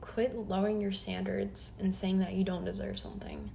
Quit 0.00 0.36
lowering 0.36 0.80
your 0.80 0.92
standards 0.92 1.72
and 1.80 1.94
saying 1.94 2.18
that 2.18 2.34
you 2.34 2.44
don't 2.44 2.64
deserve 2.64 2.98
something. 2.98 3.50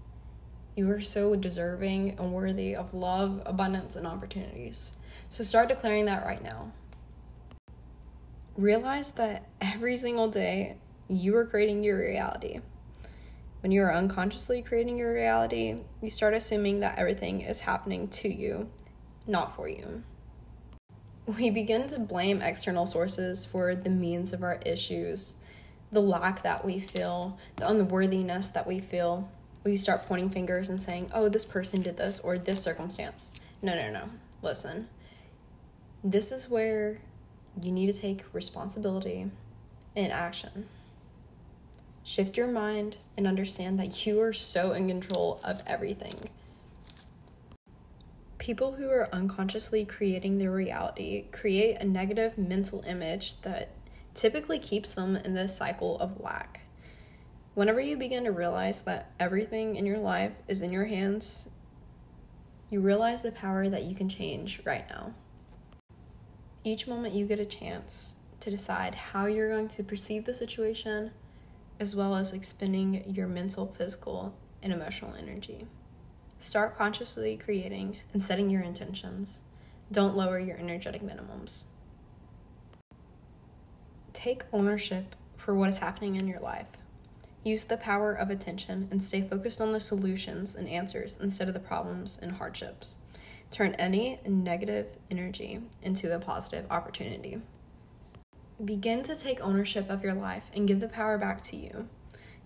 You 0.76 0.90
are 0.92 1.02
so 1.02 1.36
deserving 1.36 2.18
and 2.20 2.34
worthy 2.34 2.76
of 2.76 2.94
love, 2.94 3.42
abundance, 3.46 3.96
and 3.96 4.08
opportunities. 4.08 4.94
So 5.30 5.44
start 5.44 5.70
declaring 5.70 6.06
that 6.06 6.26
right 6.26 6.44
now. 6.44 6.72
Realize 8.58 9.12
that 9.12 9.48
every 9.62 9.98
single 9.98 10.28
day 10.28 10.78
you 11.08 11.36
are 11.38 11.46
creating 11.46 11.84
your 11.84 12.00
reality. 12.00 12.60
When 13.62 13.72
you 13.72 13.84
are 13.84 13.94
unconsciously 13.94 14.62
creating 14.62 14.98
your 14.98 15.14
reality, 15.14 15.76
you 16.02 16.10
start 16.10 16.34
assuming 16.34 16.80
that 16.80 16.98
everything 16.98 17.42
is 17.42 17.60
happening 17.60 18.08
to 18.10 18.30
you, 18.34 18.70
not 19.28 19.56
for 19.56 19.70
you 19.70 20.04
we 21.26 21.50
begin 21.50 21.88
to 21.88 22.00
blame 22.00 22.42
external 22.42 22.86
sources 22.86 23.46
for 23.46 23.76
the 23.76 23.90
means 23.90 24.34
of 24.34 24.44
our 24.44 24.60
issues, 24.66 25.36
the 25.92 26.02
lack 26.02 26.42
that 26.44 26.64
we 26.64 26.80
feel, 26.80 27.38
the 27.58 27.70
unworthiness 27.70 28.50
that 28.50 28.66
we 28.66 28.80
feel. 28.80 29.30
We 29.64 29.78
start 29.78 30.08
pointing 30.08 30.32
fingers 30.32 30.70
and 30.70 30.82
saying, 30.82 31.12
oh, 31.14 31.30
this 31.30 31.46
person 31.46 31.82
did 31.82 31.98
this 31.98 32.20
or 32.20 32.38
this 32.38 32.62
circumstance. 32.62 33.32
No, 33.62 33.76
no, 33.76 33.92
no. 33.92 34.06
Listen, 34.42 34.88
this 36.04 36.32
is 36.32 36.50
where 36.50 37.00
you 37.62 37.72
need 37.72 37.94
to 37.94 38.00
take 38.00 38.24
responsibility 38.34 39.30
and 39.96 40.12
action. 40.12 40.68
Shift 42.04 42.38
your 42.38 42.48
mind 42.48 42.98
and 43.16 43.28
understand 43.28 43.78
that 43.80 44.06
you 44.08 44.20
are 44.22 44.34
so 44.34 44.72
in 44.72 44.88
control 44.88 45.40
of 45.44 45.62
everything 45.68 46.16
people 48.42 48.72
who 48.72 48.90
are 48.90 49.08
unconsciously 49.14 49.86
creating 49.86 50.40
their 50.40 50.50
reality 50.50 51.26
create 51.32 51.76
a 51.80 51.86
negative 51.86 52.40
mental 52.40 52.82
image 52.88 53.40
that 53.42 53.70
typically 54.16 54.58
keeps 54.58 54.94
them 54.94 55.16
in 55.16 55.36
this 55.36 55.56
cycle 55.56 56.00
of 56.00 56.20
lack. 56.20 56.62
Whenever 57.54 57.80
you 57.80 57.96
begin 57.96 58.24
to 58.24 58.32
realize 58.32 58.82
that 58.82 59.12
everything 59.20 59.76
in 59.76 59.86
your 59.86 60.00
life 60.00 60.32
is 60.48 60.64
in 60.64 60.72
your 60.72 60.86
hands, 60.86 61.50
you 62.72 62.82
realize 62.82 63.22
the 63.22 63.32
power 63.32 63.70
that 63.70 63.84
you 63.84 63.94
can 63.94 64.10
change 64.10 64.60
right 64.66 64.90
now. 64.90 65.14
Each 66.64 66.88
moment 66.88 67.14
you 67.14 67.28
get 67.28 67.40
a 67.40 67.46
chance 67.46 68.16
to 68.40 68.50
decide 68.50 68.96
how 68.96 69.28
you're 69.28 69.52
going 69.52 69.68
to 69.68 69.84
perceive 69.84 70.26
the 70.26 70.34
situation, 70.34 71.12
as 71.80 71.96
well 71.96 72.16
as 72.16 72.34
expending 72.34 73.04
your 73.08 73.28
mental, 73.28 73.68
physical, 73.78 74.34
and 74.64 74.74
emotional 74.74 75.14
energy. 75.14 75.68
Start 76.42 76.76
consciously 76.76 77.38
creating 77.38 77.98
and 78.14 78.22
setting 78.22 78.50
your 78.50 78.64
intentions. 78.64 79.44
Don't 79.92 80.18
lower 80.18 80.40
your 80.40 80.58
energetic 80.58 81.04
minimums. 81.04 81.66
Take 84.12 84.46
ownership 84.52 85.16
for 85.38 85.54
what 85.54 85.70
is 85.70 85.78
happening 85.78 86.16
in 86.16 86.28
your 86.28 86.40
life. 86.40 86.66
Use 87.44 87.64
the 87.64 87.78
power 87.78 88.14
of 88.14 88.32
attention 88.32 88.88
and 88.90 89.04
stay 89.04 89.22
focused 89.22 89.62
on 89.62 89.72
the 89.72 89.80
solutions 89.80 90.56
and 90.56 90.68
answers 90.68 91.20
instead 91.22 91.48
of 91.48 91.54
the 91.54 91.60
problems 91.60 92.18
and 92.24 92.32
hardships. 92.32 92.98
Turn 93.52 93.76
any 93.76 94.20
negative 94.26 94.88
energy 95.12 95.60
into 95.84 96.16
a 96.16 96.20
positive 96.20 96.66
opportunity. 96.72 97.40
Begin 98.66 99.04
to 99.04 99.16
take 99.16 99.42
ownership 99.42 99.92
of 99.92 100.04
your 100.04 100.16
life 100.16 100.50
and 100.56 100.68
give 100.68 100.80
the 100.80 100.88
power 100.88 101.20
back 101.20 101.44
to 101.44 101.56
you. 101.56 101.88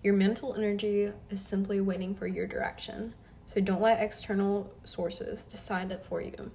Your 0.02 0.12
mental 0.12 0.54
energy 0.54 1.10
is 1.30 1.40
simply 1.40 1.80
waiting 1.80 2.14
for 2.14 2.26
your 2.26 2.46
direction. 2.46 3.14
So 3.46 3.60
don't 3.60 3.80
let 3.80 4.02
external 4.02 4.70
sources 4.82 5.44
decide 5.44 5.92
it 5.92 6.04
for 6.04 6.20
you. 6.20 6.50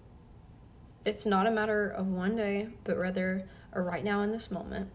It's 1.06 1.26
not 1.26 1.48
a 1.48 1.52
matter 1.52 1.90
of 1.90 2.08
one 2.08 2.36
day, 2.36 2.68
but 2.84 2.98
rather 2.98 3.48
a 3.74 3.82
right 3.82 4.04
now 4.04 4.22
in 4.22 4.32
this 4.32 4.52
moment. 4.52 4.90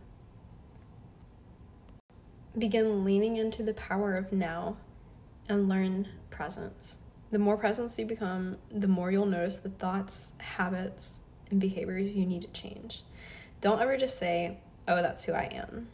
Begin 2.57 3.05
leaning 3.05 3.39
into 3.39 3.63
the 3.63 3.75
power 3.75 4.15
of 4.15 4.31
now 4.31 4.77
and 5.49 5.69
learn 5.69 6.07
presence. 6.31 6.99
The 7.31 7.39
more 7.39 7.57
presence 7.57 7.99
you 7.99 8.05
become, 8.05 8.59
the 8.71 8.87
more 8.87 9.11
you'll 9.11 9.27
notice 9.27 9.59
the 9.59 9.71
thoughts, 9.71 10.35
habits, 10.39 11.21
and 11.51 11.61
behaviors 11.61 12.15
you 12.15 12.27
need 12.27 12.43
to 12.43 12.49
change. 12.49 13.03
Don't 13.63 13.81
ever 13.81 13.97
just 13.97 14.19
say, 14.19 14.59
oh, 14.87 15.03
that's 15.03 15.25
who 15.25 15.33
I 15.33 15.45
am. 15.53 15.89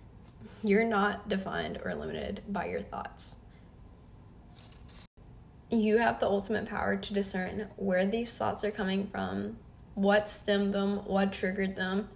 You're 0.64 0.84
not 0.84 1.28
defined 1.28 1.80
or 1.84 1.94
limited 1.94 2.42
by 2.48 2.66
your 2.66 2.82
thoughts. 2.82 3.36
You 5.72 5.96
have 5.96 6.20
the 6.20 6.26
ultimate 6.26 6.66
power 6.66 6.96
to 6.96 7.14
discern 7.14 7.66
where 7.76 8.04
these 8.04 8.36
thoughts 8.36 8.62
are 8.62 8.70
coming 8.70 9.06
from, 9.06 9.56
what 9.94 10.28
stemmed 10.28 10.74
them, 10.74 10.98
what 11.06 11.32
triggered 11.32 11.76
them, 11.76 12.10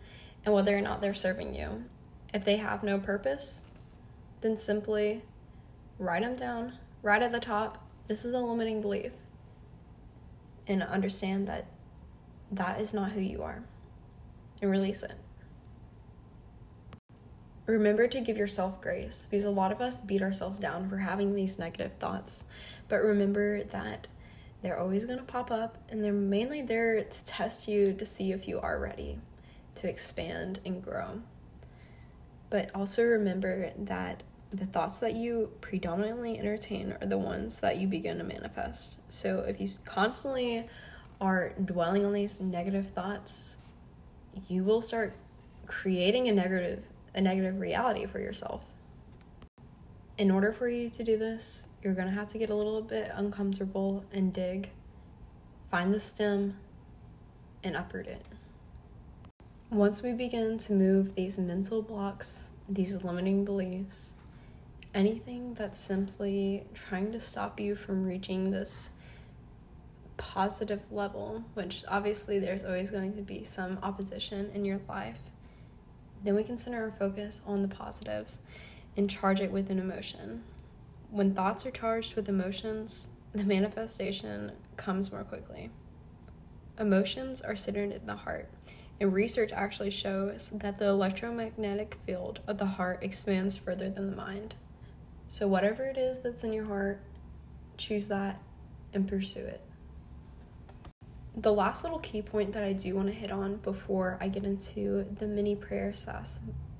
and 0.44 0.54
whether 0.54 0.76
or 0.76 0.82
not 0.82 1.00
they're 1.00 1.14
serving 1.14 1.54
you. 1.54 1.82
If 2.34 2.44
they 2.44 2.56
have 2.58 2.82
no 2.82 2.98
purpose, 2.98 3.64
then 4.42 4.58
simply 4.58 5.22
write 5.98 6.20
them 6.20 6.34
down 6.34 6.74
right 7.02 7.22
at 7.22 7.32
the 7.32 7.40
top. 7.40 7.82
This 8.08 8.26
is 8.26 8.34
a 8.34 8.40
limiting 8.40 8.82
belief. 8.82 9.12
And 10.66 10.82
understand 10.82 11.48
that 11.48 11.64
that 12.52 12.78
is 12.78 12.92
not 12.92 13.12
who 13.12 13.22
you 13.22 13.42
are. 13.42 13.62
And 14.60 14.70
release 14.70 15.02
it. 15.02 15.16
Remember 17.66 18.06
to 18.06 18.20
give 18.20 18.36
yourself 18.36 18.80
grace 18.80 19.26
because 19.28 19.44
a 19.44 19.50
lot 19.50 19.72
of 19.72 19.80
us 19.80 20.00
beat 20.00 20.22
ourselves 20.22 20.60
down 20.60 20.88
for 20.88 20.98
having 20.98 21.34
these 21.34 21.58
negative 21.58 21.92
thoughts. 21.98 22.44
But 22.88 23.02
remember 23.02 23.64
that 23.64 24.06
they're 24.62 24.78
always 24.78 25.04
going 25.04 25.18
to 25.18 25.24
pop 25.24 25.50
up 25.50 25.76
and 25.88 26.02
they're 26.02 26.12
mainly 26.12 26.62
there 26.62 27.02
to 27.02 27.24
test 27.24 27.66
you 27.66 27.92
to 27.92 28.06
see 28.06 28.32
if 28.32 28.46
you 28.46 28.60
are 28.60 28.78
ready 28.78 29.18
to 29.76 29.88
expand 29.88 30.60
and 30.64 30.82
grow. 30.82 31.20
But 32.50 32.70
also 32.72 33.02
remember 33.02 33.72
that 33.78 34.22
the 34.52 34.66
thoughts 34.66 35.00
that 35.00 35.14
you 35.14 35.50
predominantly 35.60 36.38
entertain 36.38 36.94
are 37.00 37.06
the 37.06 37.18
ones 37.18 37.58
that 37.60 37.78
you 37.78 37.88
begin 37.88 38.18
to 38.18 38.24
manifest. 38.24 39.00
So 39.08 39.40
if 39.40 39.60
you 39.60 39.66
constantly 39.84 40.68
are 41.20 41.52
dwelling 41.64 42.04
on 42.04 42.12
these 42.12 42.40
negative 42.40 42.90
thoughts, 42.90 43.58
you 44.48 44.62
will 44.62 44.82
start 44.82 45.14
creating 45.66 46.28
a 46.28 46.32
negative 46.32 46.84
a 47.16 47.20
negative 47.20 47.58
reality 47.58 48.06
for 48.06 48.20
yourself. 48.20 48.62
In 50.18 50.30
order 50.30 50.52
for 50.52 50.68
you 50.68 50.88
to 50.90 51.02
do 51.02 51.18
this, 51.18 51.68
you're 51.82 51.94
going 51.94 52.08
to 52.08 52.14
have 52.14 52.28
to 52.28 52.38
get 52.38 52.50
a 52.50 52.54
little 52.54 52.80
bit 52.80 53.10
uncomfortable 53.14 54.04
and 54.12 54.32
dig, 54.32 54.70
find 55.70 55.92
the 55.92 56.00
stem, 56.00 56.56
and 57.64 57.76
uproot 57.76 58.06
it. 58.06 58.24
Once 59.70 60.02
we 60.02 60.12
begin 60.12 60.58
to 60.58 60.72
move 60.72 61.14
these 61.14 61.38
mental 61.38 61.82
blocks, 61.82 62.52
these 62.68 63.02
limiting 63.02 63.44
beliefs, 63.44 64.14
anything 64.94 65.54
that's 65.54 65.78
simply 65.78 66.64
trying 66.72 67.12
to 67.12 67.20
stop 67.20 67.58
you 67.58 67.74
from 67.74 68.04
reaching 68.04 68.50
this 68.50 68.90
positive 70.16 70.80
level, 70.90 71.44
which 71.54 71.84
obviously 71.88 72.38
there's 72.38 72.64
always 72.64 72.90
going 72.90 73.14
to 73.14 73.22
be 73.22 73.44
some 73.44 73.78
opposition 73.82 74.50
in 74.54 74.64
your 74.64 74.80
life, 74.88 75.18
then 76.24 76.34
we 76.34 76.44
can 76.44 76.56
center 76.56 76.82
our 76.82 76.92
focus 76.92 77.40
on 77.46 77.62
the 77.62 77.68
positives 77.68 78.38
and 78.96 79.10
charge 79.10 79.40
it 79.40 79.52
with 79.52 79.70
an 79.70 79.78
emotion. 79.78 80.42
When 81.10 81.34
thoughts 81.34 81.64
are 81.66 81.70
charged 81.70 82.16
with 82.16 82.28
emotions, 82.28 83.10
the 83.32 83.44
manifestation 83.44 84.52
comes 84.76 85.12
more 85.12 85.24
quickly. 85.24 85.70
Emotions 86.78 87.40
are 87.40 87.56
centered 87.56 87.92
in 87.92 88.06
the 88.06 88.16
heart, 88.16 88.48
and 89.00 89.12
research 89.12 89.52
actually 89.52 89.90
shows 89.90 90.50
that 90.54 90.78
the 90.78 90.88
electromagnetic 90.88 91.98
field 92.06 92.40
of 92.46 92.58
the 92.58 92.66
heart 92.66 93.02
expands 93.02 93.56
further 93.56 93.88
than 93.88 94.10
the 94.10 94.16
mind. 94.16 94.54
So, 95.28 95.48
whatever 95.48 95.84
it 95.84 95.98
is 95.98 96.18
that's 96.18 96.44
in 96.44 96.52
your 96.52 96.64
heart, 96.64 97.00
choose 97.76 98.06
that 98.06 98.40
and 98.92 99.06
pursue 99.08 99.44
it. 99.44 99.60
The 101.36 101.52
last 101.52 101.84
little 101.84 101.98
key 101.98 102.22
point 102.22 102.52
that 102.52 102.64
I 102.64 102.72
do 102.72 102.94
want 102.94 103.08
to 103.08 103.14
hit 103.14 103.30
on 103.30 103.56
before 103.56 104.16
I 104.20 104.28
get 104.28 104.44
into 104.44 105.04
the 105.18 105.26
mini 105.26 105.54
prayer 105.54 105.92
slash, 105.94 106.28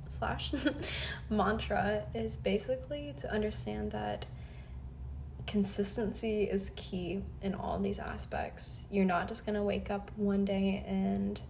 slash 0.09 0.53
mantra 1.31 2.05
is 2.15 2.37
basically 2.39 3.15
to 3.19 3.31
understand 3.31 3.93
that 3.93 4.25
consistency 5.47 6.45
is 6.45 6.73
key 6.75 7.23
in 7.43 7.55
all 7.55 7.79
these 7.79 7.99
aspects. 7.99 8.87
You're 8.91 9.05
not 9.05 9.29
just 9.29 9.45
going 9.45 9.57
to 9.57 9.63
wake 9.63 9.91
up 9.91 10.11
one 10.17 10.45
day 10.45 10.85
and 10.87 11.41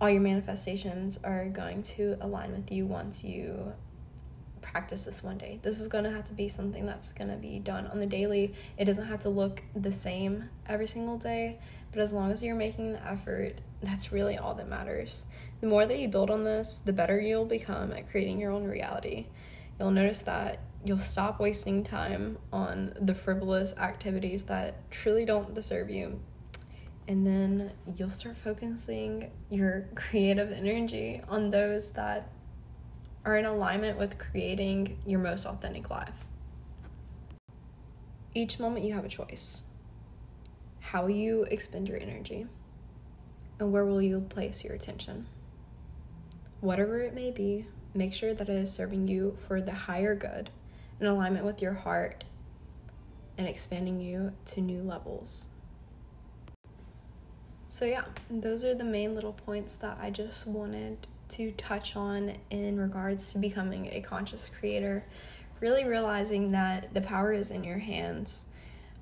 all 0.00 0.08
your 0.08 0.20
manifestations 0.20 1.18
are 1.24 1.46
going 1.46 1.82
to 1.82 2.16
align 2.20 2.52
with 2.52 2.70
you 2.70 2.86
once 2.86 3.24
you 3.24 3.72
practice 4.72 5.04
this 5.04 5.22
one 5.22 5.38
day. 5.38 5.58
This 5.62 5.80
is 5.80 5.88
going 5.88 6.04
to 6.04 6.10
have 6.10 6.26
to 6.26 6.34
be 6.34 6.48
something 6.48 6.84
that's 6.84 7.12
going 7.12 7.30
to 7.30 7.36
be 7.36 7.58
done 7.58 7.86
on 7.86 7.98
the 7.98 8.06
daily. 8.06 8.54
It 8.76 8.84
doesn't 8.84 9.06
have 9.06 9.20
to 9.20 9.28
look 9.28 9.62
the 9.74 9.92
same 9.92 10.48
every 10.66 10.86
single 10.86 11.16
day, 11.16 11.58
but 11.90 12.00
as 12.00 12.12
long 12.12 12.30
as 12.30 12.42
you're 12.42 12.54
making 12.54 12.92
the 12.92 13.06
effort, 13.06 13.60
that's 13.82 14.12
really 14.12 14.36
all 14.36 14.54
that 14.54 14.68
matters. 14.68 15.24
The 15.60 15.66
more 15.66 15.86
that 15.86 15.98
you 15.98 16.08
build 16.08 16.30
on 16.30 16.44
this, 16.44 16.80
the 16.84 16.92
better 16.92 17.20
you'll 17.20 17.44
become 17.44 17.92
at 17.92 18.10
creating 18.10 18.40
your 18.40 18.52
own 18.52 18.64
reality. 18.64 19.26
You'll 19.78 19.90
notice 19.90 20.20
that 20.20 20.60
you'll 20.84 20.98
stop 20.98 21.40
wasting 21.40 21.82
time 21.82 22.38
on 22.52 22.94
the 23.00 23.14
frivolous 23.14 23.74
activities 23.78 24.42
that 24.44 24.90
truly 24.90 25.24
don't 25.24 25.54
deserve 25.54 25.90
you. 25.90 26.20
And 27.08 27.26
then 27.26 27.72
you'll 27.96 28.10
start 28.10 28.36
focusing 28.36 29.30
your 29.48 29.88
creative 29.94 30.52
energy 30.52 31.22
on 31.28 31.50
those 31.50 31.90
that 31.92 32.30
are 33.24 33.36
in 33.36 33.44
alignment 33.44 33.98
with 33.98 34.18
creating 34.18 34.98
your 35.06 35.20
most 35.20 35.46
authentic 35.46 35.90
life. 35.90 36.24
Each 38.34 38.58
moment 38.58 38.84
you 38.84 38.94
have 38.94 39.04
a 39.04 39.08
choice. 39.08 39.64
How 40.80 41.06
you 41.06 41.42
expend 41.44 41.88
your 41.88 42.00
energy? 42.00 42.46
And 43.58 43.72
where 43.72 43.84
will 43.84 44.00
you 44.00 44.20
place 44.20 44.64
your 44.64 44.74
attention? 44.74 45.26
Whatever 46.60 47.00
it 47.00 47.14
may 47.14 47.30
be, 47.30 47.66
make 47.94 48.14
sure 48.14 48.34
that 48.34 48.48
it 48.48 48.54
is 48.54 48.72
serving 48.72 49.08
you 49.08 49.36
for 49.46 49.60
the 49.60 49.72
higher 49.72 50.14
good, 50.14 50.50
in 51.00 51.06
alignment 51.06 51.44
with 51.44 51.60
your 51.60 51.74
heart, 51.74 52.24
and 53.36 53.46
expanding 53.46 54.00
you 54.00 54.32
to 54.46 54.60
new 54.60 54.82
levels. 54.82 55.46
So, 57.68 57.84
yeah, 57.84 58.04
those 58.30 58.64
are 58.64 58.74
the 58.74 58.84
main 58.84 59.14
little 59.14 59.32
points 59.32 59.74
that 59.76 59.98
I 60.00 60.10
just 60.10 60.46
wanted 60.46 61.06
to 61.30 61.50
touch 61.52 61.96
on 61.96 62.34
in 62.50 62.78
regards 62.78 63.32
to 63.32 63.38
becoming 63.38 63.88
a 63.92 64.00
conscious 64.00 64.48
creator. 64.48 65.04
Really 65.60 65.84
realizing 65.84 66.52
that 66.52 66.94
the 66.94 67.00
power 67.00 67.32
is 67.32 67.50
in 67.50 67.64
your 67.64 67.78
hands. 67.78 68.46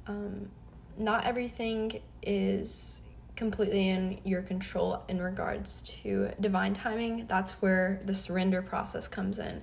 Um, 0.07 0.49
not 0.97 1.25
everything 1.25 2.01
is 2.23 3.03
completely 3.37 3.91
in 3.91 4.19
your 4.25 4.43
control 4.43 5.03
in 5.09 5.21
regards 5.21 5.83
to 5.83 6.31
divine 6.41 6.75
timing. 6.75 7.27
That's 7.27 7.61
where 7.61 8.01
the 8.05 8.15
surrender 8.15 8.62
process 8.62 9.07
comes 9.07 9.39
in. 9.39 9.62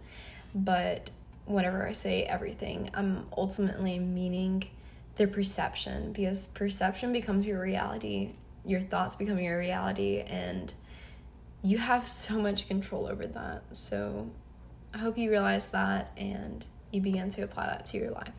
But 0.54 1.10
whenever 1.46 1.88
I 1.88 1.92
say 1.92 2.24
everything, 2.24 2.92
I'm 2.94 3.26
ultimately 3.36 4.00
meaning 4.00 4.64
the 5.16 5.28
perception 5.28 6.14
because 6.14 6.48
perception 6.48 7.12
becomes 7.12 7.46
your 7.46 7.60
reality, 7.60 8.32
your 8.66 8.82
thoughts 8.82 9.16
become 9.16 9.40
your 9.40 9.58
reality, 9.58 10.22
and 10.22 10.74
you 11.64 11.78
have 11.78 12.08
so 12.08 12.40
much 12.40 12.68
control 12.68 13.08
over 13.08 13.26
that. 13.26 13.64
So 13.72 14.30
I 14.94 14.98
hope 14.98 15.18
you 15.18 15.30
realize 15.30 15.68
that 15.68 16.12
and 16.18 16.66
you 16.92 17.02
begin 17.02 17.30
to 17.30 17.42
apply 17.42 17.66
that 17.68 17.86
to 17.88 17.98
your 17.98 18.12
life. 18.12 18.34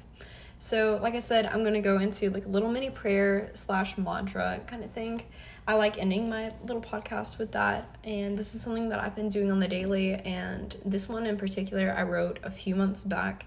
So, 0.58 0.98
like 1.02 1.14
I 1.14 1.20
said, 1.20 1.46
I'm 1.46 1.64
gonna 1.64 1.80
go 1.80 1.98
into 1.98 2.30
like 2.30 2.46
a 2.46 2.48
little 2.48 2.70
mini 2.70 2.88
prayer 2.90 3.50
slash 3.54 3.98
mantra 3.98 4.60
kind 4.66 4.84
of 4.84 4.92
thing. 4.92 5.22
I 5.66 5.74
like 5.74 5.98
ending 5.98 6.28
my 6.28 6.52
little 6.64 6.80
podcast 6.80 7.38
with 7.38 7.52
that, 7.52 7.96
and 8.04 8.38
this 8.38 8.54
is 8.54 8.60
something 8.60 8.88
that 8.90 9.00
I've 9.00 9.16
been 9.16 9.28
doing 9.28 9.50
on 9.50 9.58
the 9.58 9.68
daily. 9.68 10.14
And 10.14 10.74
this 10.84 11.08
one 11.08 11.26
in 11.26 11.36
particular, 11.36 11.94
I 11.96 12.02
wrote 12.04 12.38
a 12.44 12.50
few 12.50 12.76
months 12.76 13.04
back 13.04 13.46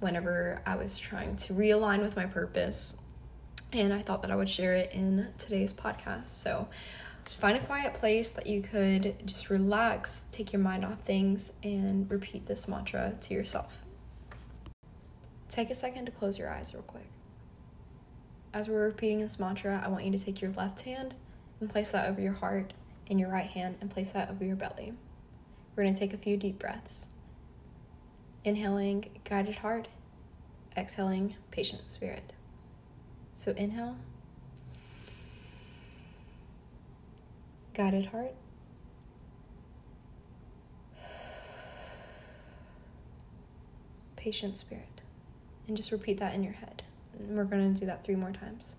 whenever 0.00 0.62
I 0.64 0.76
was 0.76 0.98
trying 0.98 1.36
to 1.36 1.52
realign 1.52 2.00
with 2.00 2.16
my 2.16 2.26
purpose, 2.26 3.02
and 3.72 3.92
I 3.92 4.00
thought 4.02 4.22
that 4.22 4.30
I 4.30 4.36
would 4.36 4.48
share 4.48 4.74
it 4.74 4.90
in 4.92 5.28
today's 5.38 5.72
podcast. 5.72 6.28
So, 6.28 6.66
find 7.38 7.56
a 7.56 7.60
quiet 7.60 7.94
place 7.94 8.30
that 8.30 8.46
you 8.46 8.62
could 8.62 9.14
just 9.26 9.50
relax, 9.50 10.24
take 10.32 10.52
your 10.52 10.62
mind 10.62 10.84
off 10.84 11.00
things, 11.02 11.52
and 11.62 12.10
repeat 12.10 12.46
this 12.46 12.68
mantra 12.68 13.14
to 13.22 13.34
yourself. 13.34 13.78
Take 15.48 15.70
a 15.70 15.74
second 15.74 16.06
to 16.06 16.12
close 16.12 16.38
your 16.38 16.50
eyes 16.50 16.74
real 16.74 16.82
quick. 16.82 17.06
As 18.54 18.68
we're 18.68 18.84
repeating 18.84 19.20
this 19.20 19.38
mantra, 19.38 19.80
I 19.84 19.88
want 19.88 20.04
you 20.04 20.12
to 20.12 20.18
take 20.18 20.40
your 20.40 20.52
left 20.52 20.80
hand 20.80 21.14
and 21.60 21.68
place 21.68 21.90
that 21.90 22.08
over 22.08 22.20
your 22.20 22.32
heart, 22.32 22.72
and 23.10 23.18
your 23.18 23.30
right 23.30 23.46
hand 23.46 23.76
and 23.80 23.90
place 23.90 24.10
that 24.10 24.30
over 24.30 24.44
your 24.44 24.56
belly. 24.56 24.92
We're 25.74 25.84
going 25.84 25.94
to 25.94 26.00
take 26.00 26.14
a 26.14 26.18
few 26.18 26.36
deep 26.36 26.58
breaths. 26.58 27.08
Inhaling, 28.44 29.06
guided 29.24 29.56
heart. 29.56 29.88
Exhaling, 30.76 31.34
patient 31.50 31.90
spirit. 31.90 32.32
So 33.34 33.52
inhale. 33.52 33.96
Guided 37.78 38.06
heart. 38.06 38.34
Patient 44.16 44.56
spirit 44.56 45.00
and 45.68 45.76
just 45.76 45.92
repeat 45.92 46.18
that 46.18 46.34
in 46.34 46.42
your 46.42 46.54
head. 46.54 46.82
And 47.16 47.36
we're 47.36 47.44
going 47.44 47.72
to 47.72 47.80
do 47.80 47.86
that 47.86 48.02
three 48.02 48.16
more 48.16 48.32
times. 48.32 48.74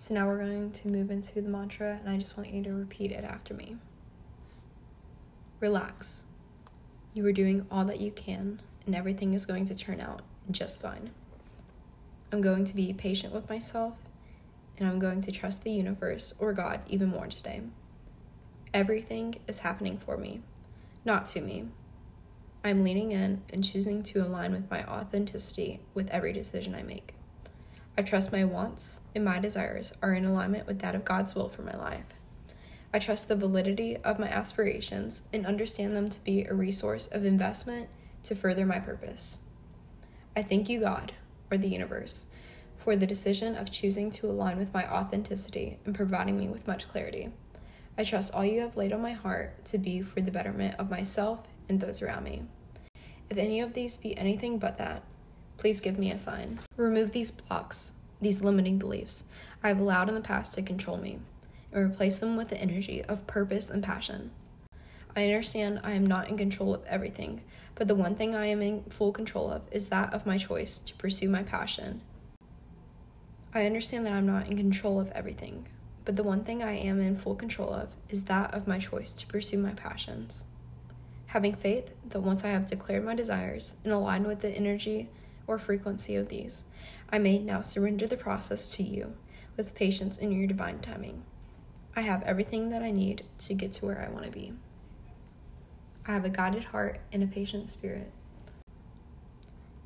So 0.00 0.14
now 0.14 0.28
we're 0.28 0.38
going 0.38 0.70
to 0.70 0.88
move 0.88 1.10
into 1.10 1.42
the 1.42 1.48
mantra, 1.48 1.98
and 1.98 2.08
I 2.08 2.18
just 2.18 2.36
want 2.36 2.54
you 2.54 2.62
to 2.62 2.72
repeat 2.72 3.10
it 3.10 3.24
after 3.24 3.52
me. 3.52 3.74
Relax. 5.58 6.26
You 7.14 7.26
are 7.26 7.32
doing 7.32 7.66
all 7.68 7.84
that 7.86 8.00
you 8.00 8.12
can, 8.12 8.62
and 8.86 8.94
everything 8.94 9.34
is 9.34 9.44
going 9.44 9.64
to 9.64 9.74
turn 9.74 10.00
out 10.00 10.22
just 10.52 10.80
fine. 10.80 11.10
I'm 12.30 12.40
going 12.40 12.64
to 12.66 12.76
be 12.76 12.92
patient 12.92 13.34
with 13.34 13.48
myself, 13.48 13.98
and 14.78 14.88
I'm 14.88 15.00
going 15.00 15.20
to 15.22 15.32
trust 15.32 15.64
the 15.64 15.72
universe 15.72 16.32
or 16.38 16.52
God 16.52 16.80
even 16.86 17.08
more 17.08 17.26
today. 17.26 17.62
Everything 18.72 19.34
is 19.48 19.58
happening 19.58 19.98
for 19.98 20.16
me, 20.16 20.42
not 21.04 21.26
to 21.30 21.40
me. 21.40 21.66
I'm 22.62 22.84
leaning 22.84 23.10
in 23.10 23.42
and 23.52 23.64
choosing 23.64 24.04
to 24.04 24.24
align 24.24 24.52
with 24.52 24.70
my 24.70 24.84
authenticity 24.84 25.80
with 25.92 26.08
every 26.10 26.32
decision 26.32 26.76
I 26.76 26.84
make. 26.84 27.17
I 27.98 28.02
trust 28.02 28.30
my 28.30 28.44
wants 28.44 29.00
and 29.16 29.24
my 29.24 29.40
desires 29.40 29.92
are 30.02 30.14
in 30.14 30.24
alignment 30.24 30.68
with 30.68 30.78
that 30.78 30.94
of 30.94 31.04
God's 31.04 31.34
will 31.34 31.48
for 31.48 31.62
my 31.62 31.76
life. 31.76 32.04
I 32.94 33.00
trust 33.00 33.26
the 33.26 33.34
validity 33.34 33.96
of 33.96 34.20
my 34.20 34.28
aspirations 34.28 35.22
and 35.32 35.44
understand 35.44 35.96
them 35.96 36.06
to 36.08 36.20
be 36.20 36.44
a 36.44 36.54
resource 36.54 37.08
of 37.08 37.24
investment 37.24 37.88
to 38.22 38.36
further 38.36 38.64
my 38.64 38.78
purpose. 38.78 39.40
I 40.36 40.44
thank 40.44 40.68
you, 40.68 40.78
God, 40.78 41.12
or 41.50 41.58
the 41.58 41.68
universe, 41.68 42.26
for 42.76 42.94
the 42.94 43.04
decision 43.04 43.56
of 43.56 43.72
choosing 43.72 44.12
to 44.12 44.30
align 44.30 44.58
with 44.58 44.72
my 44.72 44.88
authenticity 44.88 45.80
and 45.84 45.92
providing 45.92 46.38
me 46.38 46.48
with 46.48 46.68
much 46.68 46.86
clarity. 46.86 47.32
I 47.98 48.04
trust 48.04 48.32
all 48.32 48.44
you 48.44 48.60
have 48.60 48.76
laid 48.76 48.92
on 48.92 49.02
my 49.02 49.12
heart 49.12 49.64
to 49.64 49.78
be 49.78 50.02
for 50.02 50.20
the 50.20 50.30
betterment 50.30 50.76
of 50.78 50.88
myself 50.88 51.48
and 51.68 51.80
those 51.80 52.00
around 52.00 52.22
me. 52.22 52.44
If 53.28 53.38
any 53.38 53.60
of 53.60 53.74
these 53.74 53.96
be 53.96 54.16
anything 54.16 54.60
but 54.60 54.78
that, 54.78 55.02
Please 55.58 55.80
give 55.80 55.98
me 55.98 56.12
a 56.12 56.18
sign. 56.18 56.60
Remove 56.76 57.10
these 57.10 57.32
blocks, 57.32 57.94
these 58.20 58.42
limiting 58.42 58.78
beliefs 58.78 59.24
I 59.60 59.68
have 59.68 59.80
allowed 59.80 60.08
in 60.08 60.14
the 60.14 60.20
past 60.20 60.54
to 60.54 60.62
control 60.62 60.96
me, 60.96 61.18
and 61.72 61.84
replace 61.84 62.16
them 62.16 62.36
with 62.36 62.48
the 62.48 62.60
energy 62.60 63.04
of 63.04 63.26
purpose 63.26 63.68
and 63.68 63.82
passion. 63.82 64.30
I 65.16 65.24
understand 65.24 65.80
I 65.82 65.92
am 65.92 66.06
not 66.06 66.28
in 66.28 66.38
control 66.38 66.72
of 66.72 66.84
everything, 66.84 67.42
but 67.74 67.88
the 67.88 67.96
one 67.96 68.14
thing 68.14 68.36
I 68.36 68.46
am 68.46 68.62
in 68.62 68.84
full 68.84 69.10
control 69.10 69.50
of 69.50 69.62
is 69.72 69.88
that 69.88 70.14
of 70.14 70.26
my 70.26 70.38
choice 70.38 70.78
to 70.78 70.94
pursue 70.94 71.28
my 71.28 71.42
passion. 71.42 72.02
I 73.52 73.66
understand 73.66 74.06
that 74.06 74.12
I'm 74.12 74.26
not 74.26 74.46
in 74.46 74.56
control 74.56 75.00
of 75.00 75.10
everything, 75.10 75.66
but 76.04 76.14
the 76.14 76.22
one 76.22 76.44
thing 76.44 76.62
I 76.62 76.78
am 76.78 77.00
in 77.00 77.16
full 77.16 77.34
control 77.34 77.72
of 77.72 77.88
is 78.08 78.22
that 78.24 78.54
of 78.54 78.68
my 78.68 78.78
choice 78.78 79.12
to 79.14 79.26
pursue 79.26 79.58
my 79.58 79.72
passions. 79.72 80.44
Having 81.26 81.56
faith 81.56 81.90
that 82.10 82.20
once 82.20 82.44
I 82.44 82.48
have 82.48 82.70
declared 82.70 83.04
my 83.04 83.16
desires 83.16 83.74
and 83.82 83.92
aligned 83.92 84.28
with 84.28 84.40
the 84.40 84.50
energy 84.50 85.08
or 85.48 85.58
frequency 85.58 86.14
of 86.14 86.28
these. 86.28 86.64
I 87.10 87.18
may 87.18 87.38
now 87.38 87.62
surrender 87.62 88.06
the 88.06 88.16
process 88.16 88.70
to 88.76 88.84
you 88.84 89.14
with 89.56 89.74
patience 89.74 90.18
in 90.18 90.30
your 90.30 90.46
divine 90.46 90.78
timing. 90.78 91.24
I 91.96 92.02
have 92.02 92.22
everything 92.22 92.68
that 92.68 92.82
I 92.82 92.92
need 92.92 93.24
to 93.40 93.54
get 93.54 93.72
to 93.74 93.86
where 93.86 94.00
I 94.00 94.12
want 94.12 94.26
to 94.26 94.30
be. 94.30 94.52
I 96.06 96.12
have 96.12 96.24
a 96.24 96.30
guided 96.30 96.64
heart 96.64 97.00
and 97.12 97.22
a 97.22 97.26
patient 97.26 97.68
spirit. 97.68 98.12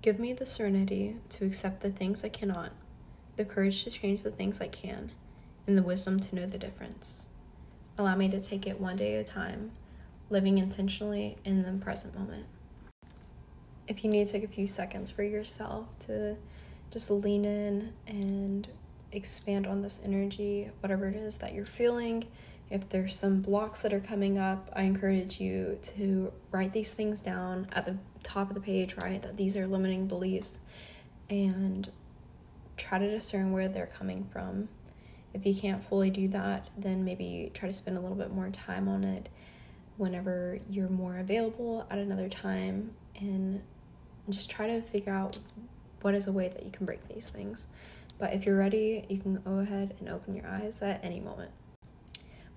Give 0.03 0.19
me 0.19 0.33
the 0.33 0.45
serenity 0.45 1.17
to 1.31 1.47
accept 1.47 1.81
the 1.81 1.91
things 1.91 2.25
I 2.25 2.29
cannot, 2.29 2.73
the 3.37 3.45
courage 3.45 3.85
to 3.85 3.91
change 3.91 4.23
the 4.23 4.33
things 4.33 4.61
I 4.61 4.69
can, 4.69 5.13
and 5.67 5.79
the 5.79 5.83
wisdom 5.83 6.19
to 6.19 6.35
know 6.35 6.47
the 6.47 6.59
difference. 6.59 7.29
Allow 7.97 8.17
me 8.17 8.29
to 8.31 8.41
take 8.41 8.67
it 8.67 8.81
one 8.81 8.97
day 8.97 9.15
at 9.15 9.21
a 9.21 9.25
time, 9.25 9.71
living 10.29 10.59
intentionally 10.59 11.39
in 11.45 11.63
the 11.63 11.85
present 11.85 12.19
moment 12.19 12.47
if 13.89 14.05
you 14.05 14.11
need 14.11 14.27
to 14.27 14.33
take 14.33 14.45
a 14.45 14.49
few 14.49 14.67
seconds 14.67 15.11
for 15.11 15.23
yourself 15.23 15.99
to 16.01 16.37
just 16.91 17.11
lean 17.11 17.45
in 17.45 17.93
and 18.07 18.69
expand 19.13 19.67
on 19.67 19.83
this 19.83 20.01
energy, 20.05 20.71
whatever 20.81 21.09
it 21.09 21.17
is 21.17 21.37
that 21.39 21.55
you're 21.55 21.67
feeling. 21.67 22.25
If 22.71 22.89
there's 22.89 23.19
some 23.19 23.43
blocks 23.43 23.83
that 23.83 23.93
are 23.93 24.01
coming 24.01 24.39
up, 24.39 24.71
I 24.75 24.83
encourage 24.83 25.41
you 25.41 25.79
to 25.97 26.33
write 26.53 26.73
these 26.73 26.95
things 26.95 27.21
down 27.21 27.69
at 27.73 27.85
the 27.85 27.97
top 28.23 28.49
of 28.49 28.55
the 28.55 28.61
page, 28.61 28.97
right? 28.97 29.21
That 29.21 29.37
these 29.37 29.57
are 29.57 29.67
limiting 29.67 30.07
beliefs 30.07 30.59
and 31.29 31.91
try 32.77 32.99
to 32.99 33.11
discern 33.11 33.53
where 33.53 33.69
they're 33.69 33.87
coming 33.87 34.27
from. 34.33 34.69
If 35.35 35.45
you 35.45 35.55
can't 35.55 35.85
fully 35.85 36.11
do 36.11 36.29
that, 36.29 36.69
then 36.77 37.05
maybe 37.05 37.51
try 37.55 37.69
to 37.69 37.73
spend 37.73 37.97
a 37.97 38.01
little 38.01 38.17
bit 38.17 38.33
more 38.33 38.49
time 38.51 38.89
on 38.89 39.05
it 39.05 39.29
whenever 39.97 40.59
you're 40.71 40.89
more 40.89 41.19
available 41.19 41.87
at 41.91 41.99
another 41.99 42.29
time 42.29 42.93
and 43.21 43.63
just 44.29 44.51
try 44.51 44.67
to 44.67 44.81
figure 44.81 45.13
out 45.13 45.39
what 46.03 46.15
is 46.15 46.27
a 46.27 46.33
way 46.33 46.49
that 46.49 46.65
you 46.65 46.71
can 46.71 46.87
break 46.87 47.07
these 47.09 47.29
things. 47.29 47.67
But 48.19 48.33
if 48.35 48.47
you're 48.47 48.57
ready, 48.57 49.05
you 49.09 49.19
can 49.19 49.37
go 49.37 49.59
ahead 49.59 49.95
and 50.01 50.09
open 50.09 50.35
your 50.35 50.47
eyes 50.47 50.83
at 50.83 51.05
any 51.05 51.21
moment. 51.21 51.51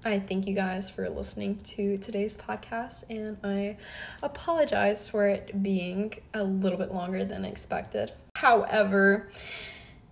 I 0.03 0.19
thank 0.19 0.45
you 0.45 0.53
guys 0.53 0.87
for 0.87 1.09
listening 1.09 1.57
to 1.57 1.97
today's 1.97 2.35
podcast, 2.37 3.05
and 3.09 3.37
I 3.43 3.77
apologize 4.21 5.09
for 5.09 5.27
it 5.27 5.63
being 5.63 6.13
a 6.35 6.43
little 6.43 6.77
bit 6.77 6.93
longer 6.93 7.25
than 7.25 7.43
expected. 7.43 8.11
However, 8.35 9.31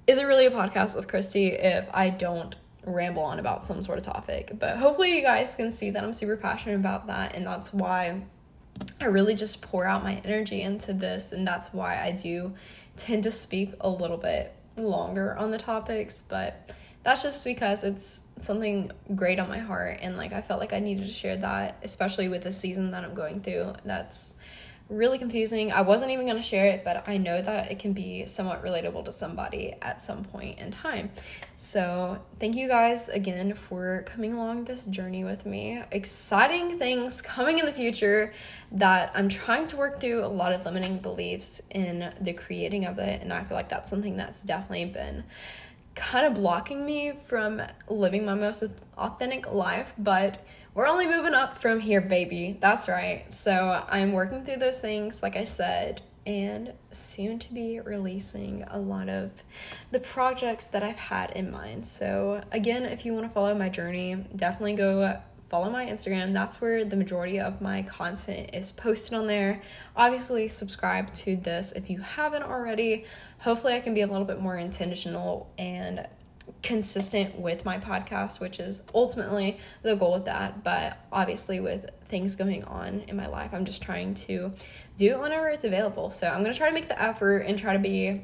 is 0.08 0.18
it 0.18 0.24
really 0.24 0.48
a 0.48 0.52
podcast 0.52 0.96
with 0.96 1.08
Christy 1.08 1.50
if 1.50 1.88
I 1.94 2.10
don't 2.10 2.56
ramble 2.86 3.22
on 3.22 3.38
about 3.38 3.66
some 3.68 3.84
sort 3.84 4.00
of 4.00 4.04
topic? 4.04 4.54
But 4.58 4.78
hopefully, 4.78 5.16
you 5.16 5.22
guys 5.22 5.56
can 5.56 5.72
see 5.72 5.92
that 5.92 6.04
I'm 6.04 6.14
super 6.14 6.38
passionate 6.38 6.78
about 6.78 7.06
that, 7.06 7.36
and 7.36 7.46
that's 7.46 7.72
why 7.72 8.24
I 9.00 9.06
really 9.06 9.36
just 9.36 9.62
pour 9.62 9.86
out 9.86 10.04
my 10.04 10.22
energy 10.24 10.62
into 10.62 10.94
this, 10.94 11.32
and 11.32 11.46
that's 11.46 11.74
why 11.74 12.02
I 12.02 12.12
do 12.12 12.54
tend 12.98 13.24
to 13.24 13.32
speak 13.32 13.74
a 13.82 13.90
little 13.90 14.18
bit 14.18 14.54
longer 14.78 15.36
on 15.38 15.52
the 15.52 15.58
topics, 15.58 16.24
but 16.28 16.72
that's 17.04 17.22
just 17.22 17.44
because 17.44 17.84
it's 17.84 18.24
something 18.40 18.92
great 19.16 19.40
on 19.40 19.50
my 19.50 19.60
heart, 19.60 20.00
and 20.02 20.18
like 20.18 20.34
I 20.34 20.42
felt 20.42 20.60
like 20.60 20.74
I 20.74 20.80
needed 20.80 21.06
to 21.06 21.12
share 21.12 21.38
that, 21.38 21.78
especially 21.84 22.30
with 22.30 22.44
the 22.44 22.52
season 22.52 22.92
that 22.92 23.04
I'm 23.04 23.14
going 23.14 23.42
through. 23.42 23.74
That's 23.84 24.36
really 24.90 25.18
confusing. 25.18 25.72
I 25.72 25.82
wasn't 25.82 26.12
even 26.12 26.26
going 26.26 26.38
to 26.38 26.44
share 26.44 26.68
it, 26.68 26.84
but 26.84 27.08
I 27.08 27.18
know 27.18 27.42
that 27.42 27.72
it 27.72 27.80
can 27.80 27.94
be 27.94 28.26
somewhat 28.26 28.64
relatable 28.64 29.06
to 29.06 29.12
somebody 29.12 29.76
at 29.82 30.02
some 30.02 30.24
point 30.24 30.60
in 30.60 30.72
time. 30.72 31.10
So, 31.58 32.20
thank 32.40 32.56
you 32.56 32.68
guys 32.68 33.10
again 33.10 33.54
for 33.54 34.04
coming 34.06 34.34
along 34.34 34.66
this 34.66 34.86
journey 34.88 35.24
with 35.24 35.46
me. 35.46 35.82
Exciting 35.92 36.78
things 36.78 37.22
coming 37.22 37.60
in 37.60 37.66
the 37.66 37.74
future 37.74 38.34
that 38.74 39.12
I'm 39.16 39.30
trying 39.30 39.68
to 39.68 39.78
work 39.78 40.00
through 40.00 40.26
a 40.26 40.28
lot 40.28 40.52
of 40.52 40.66
limiting 40.66 40.98
beliefs 40.98 41.62
in 41.70 42.14
the 42.20 42.34
creating 42.34 42.86
of 42.86 43.00
it, 43.00 43.22
and 43.22 43.32
I 43.32 43.44
feel 43.44 43.56
like 43.56 43.70
that's 43.70 43.90
something 43.90 44.18
that's 44.18 44.42
definitely 44.42 44.86
been 44.86 45.24
kind 45.96 46.26
of 46.26 46.34
blocking 46.34 46.86
me 46.86 47.12
from 47.12 47.62
living 47.88 48.26
my 48.26 48.34
most 48.34 48.64
authentic 48.98 49.52
life, 49.52 49.94
but 49.98 50.44
we're 50.74 50.88
only 50.88 51.06
moving 51.06 51.34
up 51.34 51.60
from 51.60 51.80
here, 51.80 52.02
baby. 52.02 52.58
That's 52.60 52.88
right. 52.88 53.32
So 53.34 53.86
I'm 53.88 54.12
working 54.12 54.44
through 54.44 54.58
those 54.58 54.80
things, 54.80 55.22
like 55.22 55.36
I 55.36 55.44
said, 55.44 56.02
and 56.26 56.74
soon 56.92 57.38
to 57.40 57.54
be 57.54 57.80
releasing 57.80 58.64
a 58.70 58.80
lot 58.80 59.10
of 59.10 59.32
the 59.92 60.00
projects 60.00 60.66
that 60.66 60.82
I've 60.82 60.98
had 60.98 61.32
in 61.32 61.52
mind. 61.52 61.86
So, 61.86 62.42
again, 62.52 62.86
if 62.86 63.06
you 63.06 63.14
want 63.14 63.26
to 63.26 63.34
follow 63.34 63.54
my 63.54 63.70
journey, 63.70 64.16
definitely 64.36 64.74
go 64.74 65.20
follow 65.50 65.70
my 65.70 65.86
Instagram. 65.86 66.34
That's 66.34 66.60
where 66.60 66.84
the 66.84 66.96
majority 66.96 67.40
of 67.40 67.62
my 67.62 67.84
content 67.84 68.50
is 68.54 68.72
posted 68.72 69.14
on 69.14 69.28
there. 69.28 69.62
Obviously, 69.96 70.48
subscribe 70.48 71.14
to 71.14 71.36
this 71.36 71.74
if 71.74 71.90
you 71.90 72.00
haven't 72.00 72.42
already. 72.42 73.06
Hopefully, 73.40 73.74
I 73.74 73.80
can 73.80 73.94
be 73.94 74.02
a 74.02 74.08
little 74.08 74.26
bit 74.26 74.42
more 74.42 74.58
intentional 74.58 75.52
and 75.60 76.08
consistent 76.62 77.38
with 77.38 77.66
my 77.66 77.78
podcast, 77.78 78.40
which 78.40 78.60
is 78.60 78.82
ultimately 78.94 79.60
the 79.82 79.96
goal 79.96 80.14
with 80.14 80.26
that. 80.26 80.64
But 80.64 81.06
obviously, 81.12 81.60
with 81.60 81.90
things 82.08 82.36
going 82.36 82.64
on 82.66 83.02
in 83.08 83.16
my 83.16 83.28
life, 83.28 83.52
I'm 83.54 83.66
just 83.66 83.82
trying 83.82 84.14
to 84.16 84.54
do 84.98 85.12
it 85.12 85.20
whenever 85.20 85.50
it's 85.50 85.64
available. 85.64 86.10
So 86.10 86.28
I'm 86.28 86.42
going 86.42 86.52
to 86.52 86.58
try 86.58 86.70
to 86.70 86.74
make 86.74 86.88
the 86.88 87.02
effort 87.02 87.40
and 87.40 87.58
try 87.58 87.74
to 87.74 87.80
be 87.80 88.24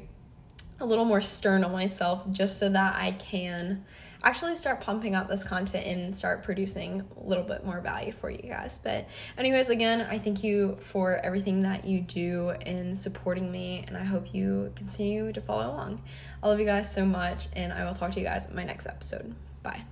a 0.80 0.86
little 0.86 1.04
more 1.04 1.20
stern 1.20 1.64
on 1.64 1.72
myself 1.72 2.30
just 2.30 2.58
so 2.58 2.68
that 2.70 2.96
I 2.96 3.12
can 3.12 3.84
actually 4.22 4.54
start 4.56 4.80
pumping 4.80 5.14
out 5.14 5.28
this 5.28 5.44
content 5.44 5.86
and 5.86 6.14
start 6.14 6.42
producing 6.42 7.06
a 7.16 7.22
little 7.22 7.44
bit 7.44 7.64
more 7.64 7.80
value 7.80 8.12
for 8.12 8.30
you 8.30 8.42
guys. 8.42 8.80
But, 8.82 9.08
anyways, 9.38 9.68
again, 9.68 10.02
I 10.02 10.18
thank 10.18 10.44
you 10.44 10.76
for 10.80 11.16
everything 11.16 11.62
that 11.62 11.84
you 11.84 12.00
do 12.00 12.50
in 12.66 12.96
supporting 12.96 13.50
me, 13.50 13.84
and 13.86 13.96
I 13.96 14.04
hope 14.04 14.34
you 14.34 14.72
continue 14.76 15.32
to 15.32 15.40
follow 15.40 15.66
along. 15.66 16.02
I 16.42 16.48
love 16.48 16.60
you 16.60 16.66
guys 16.66 16.92
so 16.92 17.04
much, 17.04 17.46
and 17.54 17.72
I 17.72 17.84
will 17.84 17.94
talk 17.94 18.12
to 18.12 18.20
you 18.20 18.26
guys 18.26 18.46
in 18.46 18.54
my 18.54 18.64
next 18.64 18.86
episode. 18.86 19.34
Bye. 19.62 19.82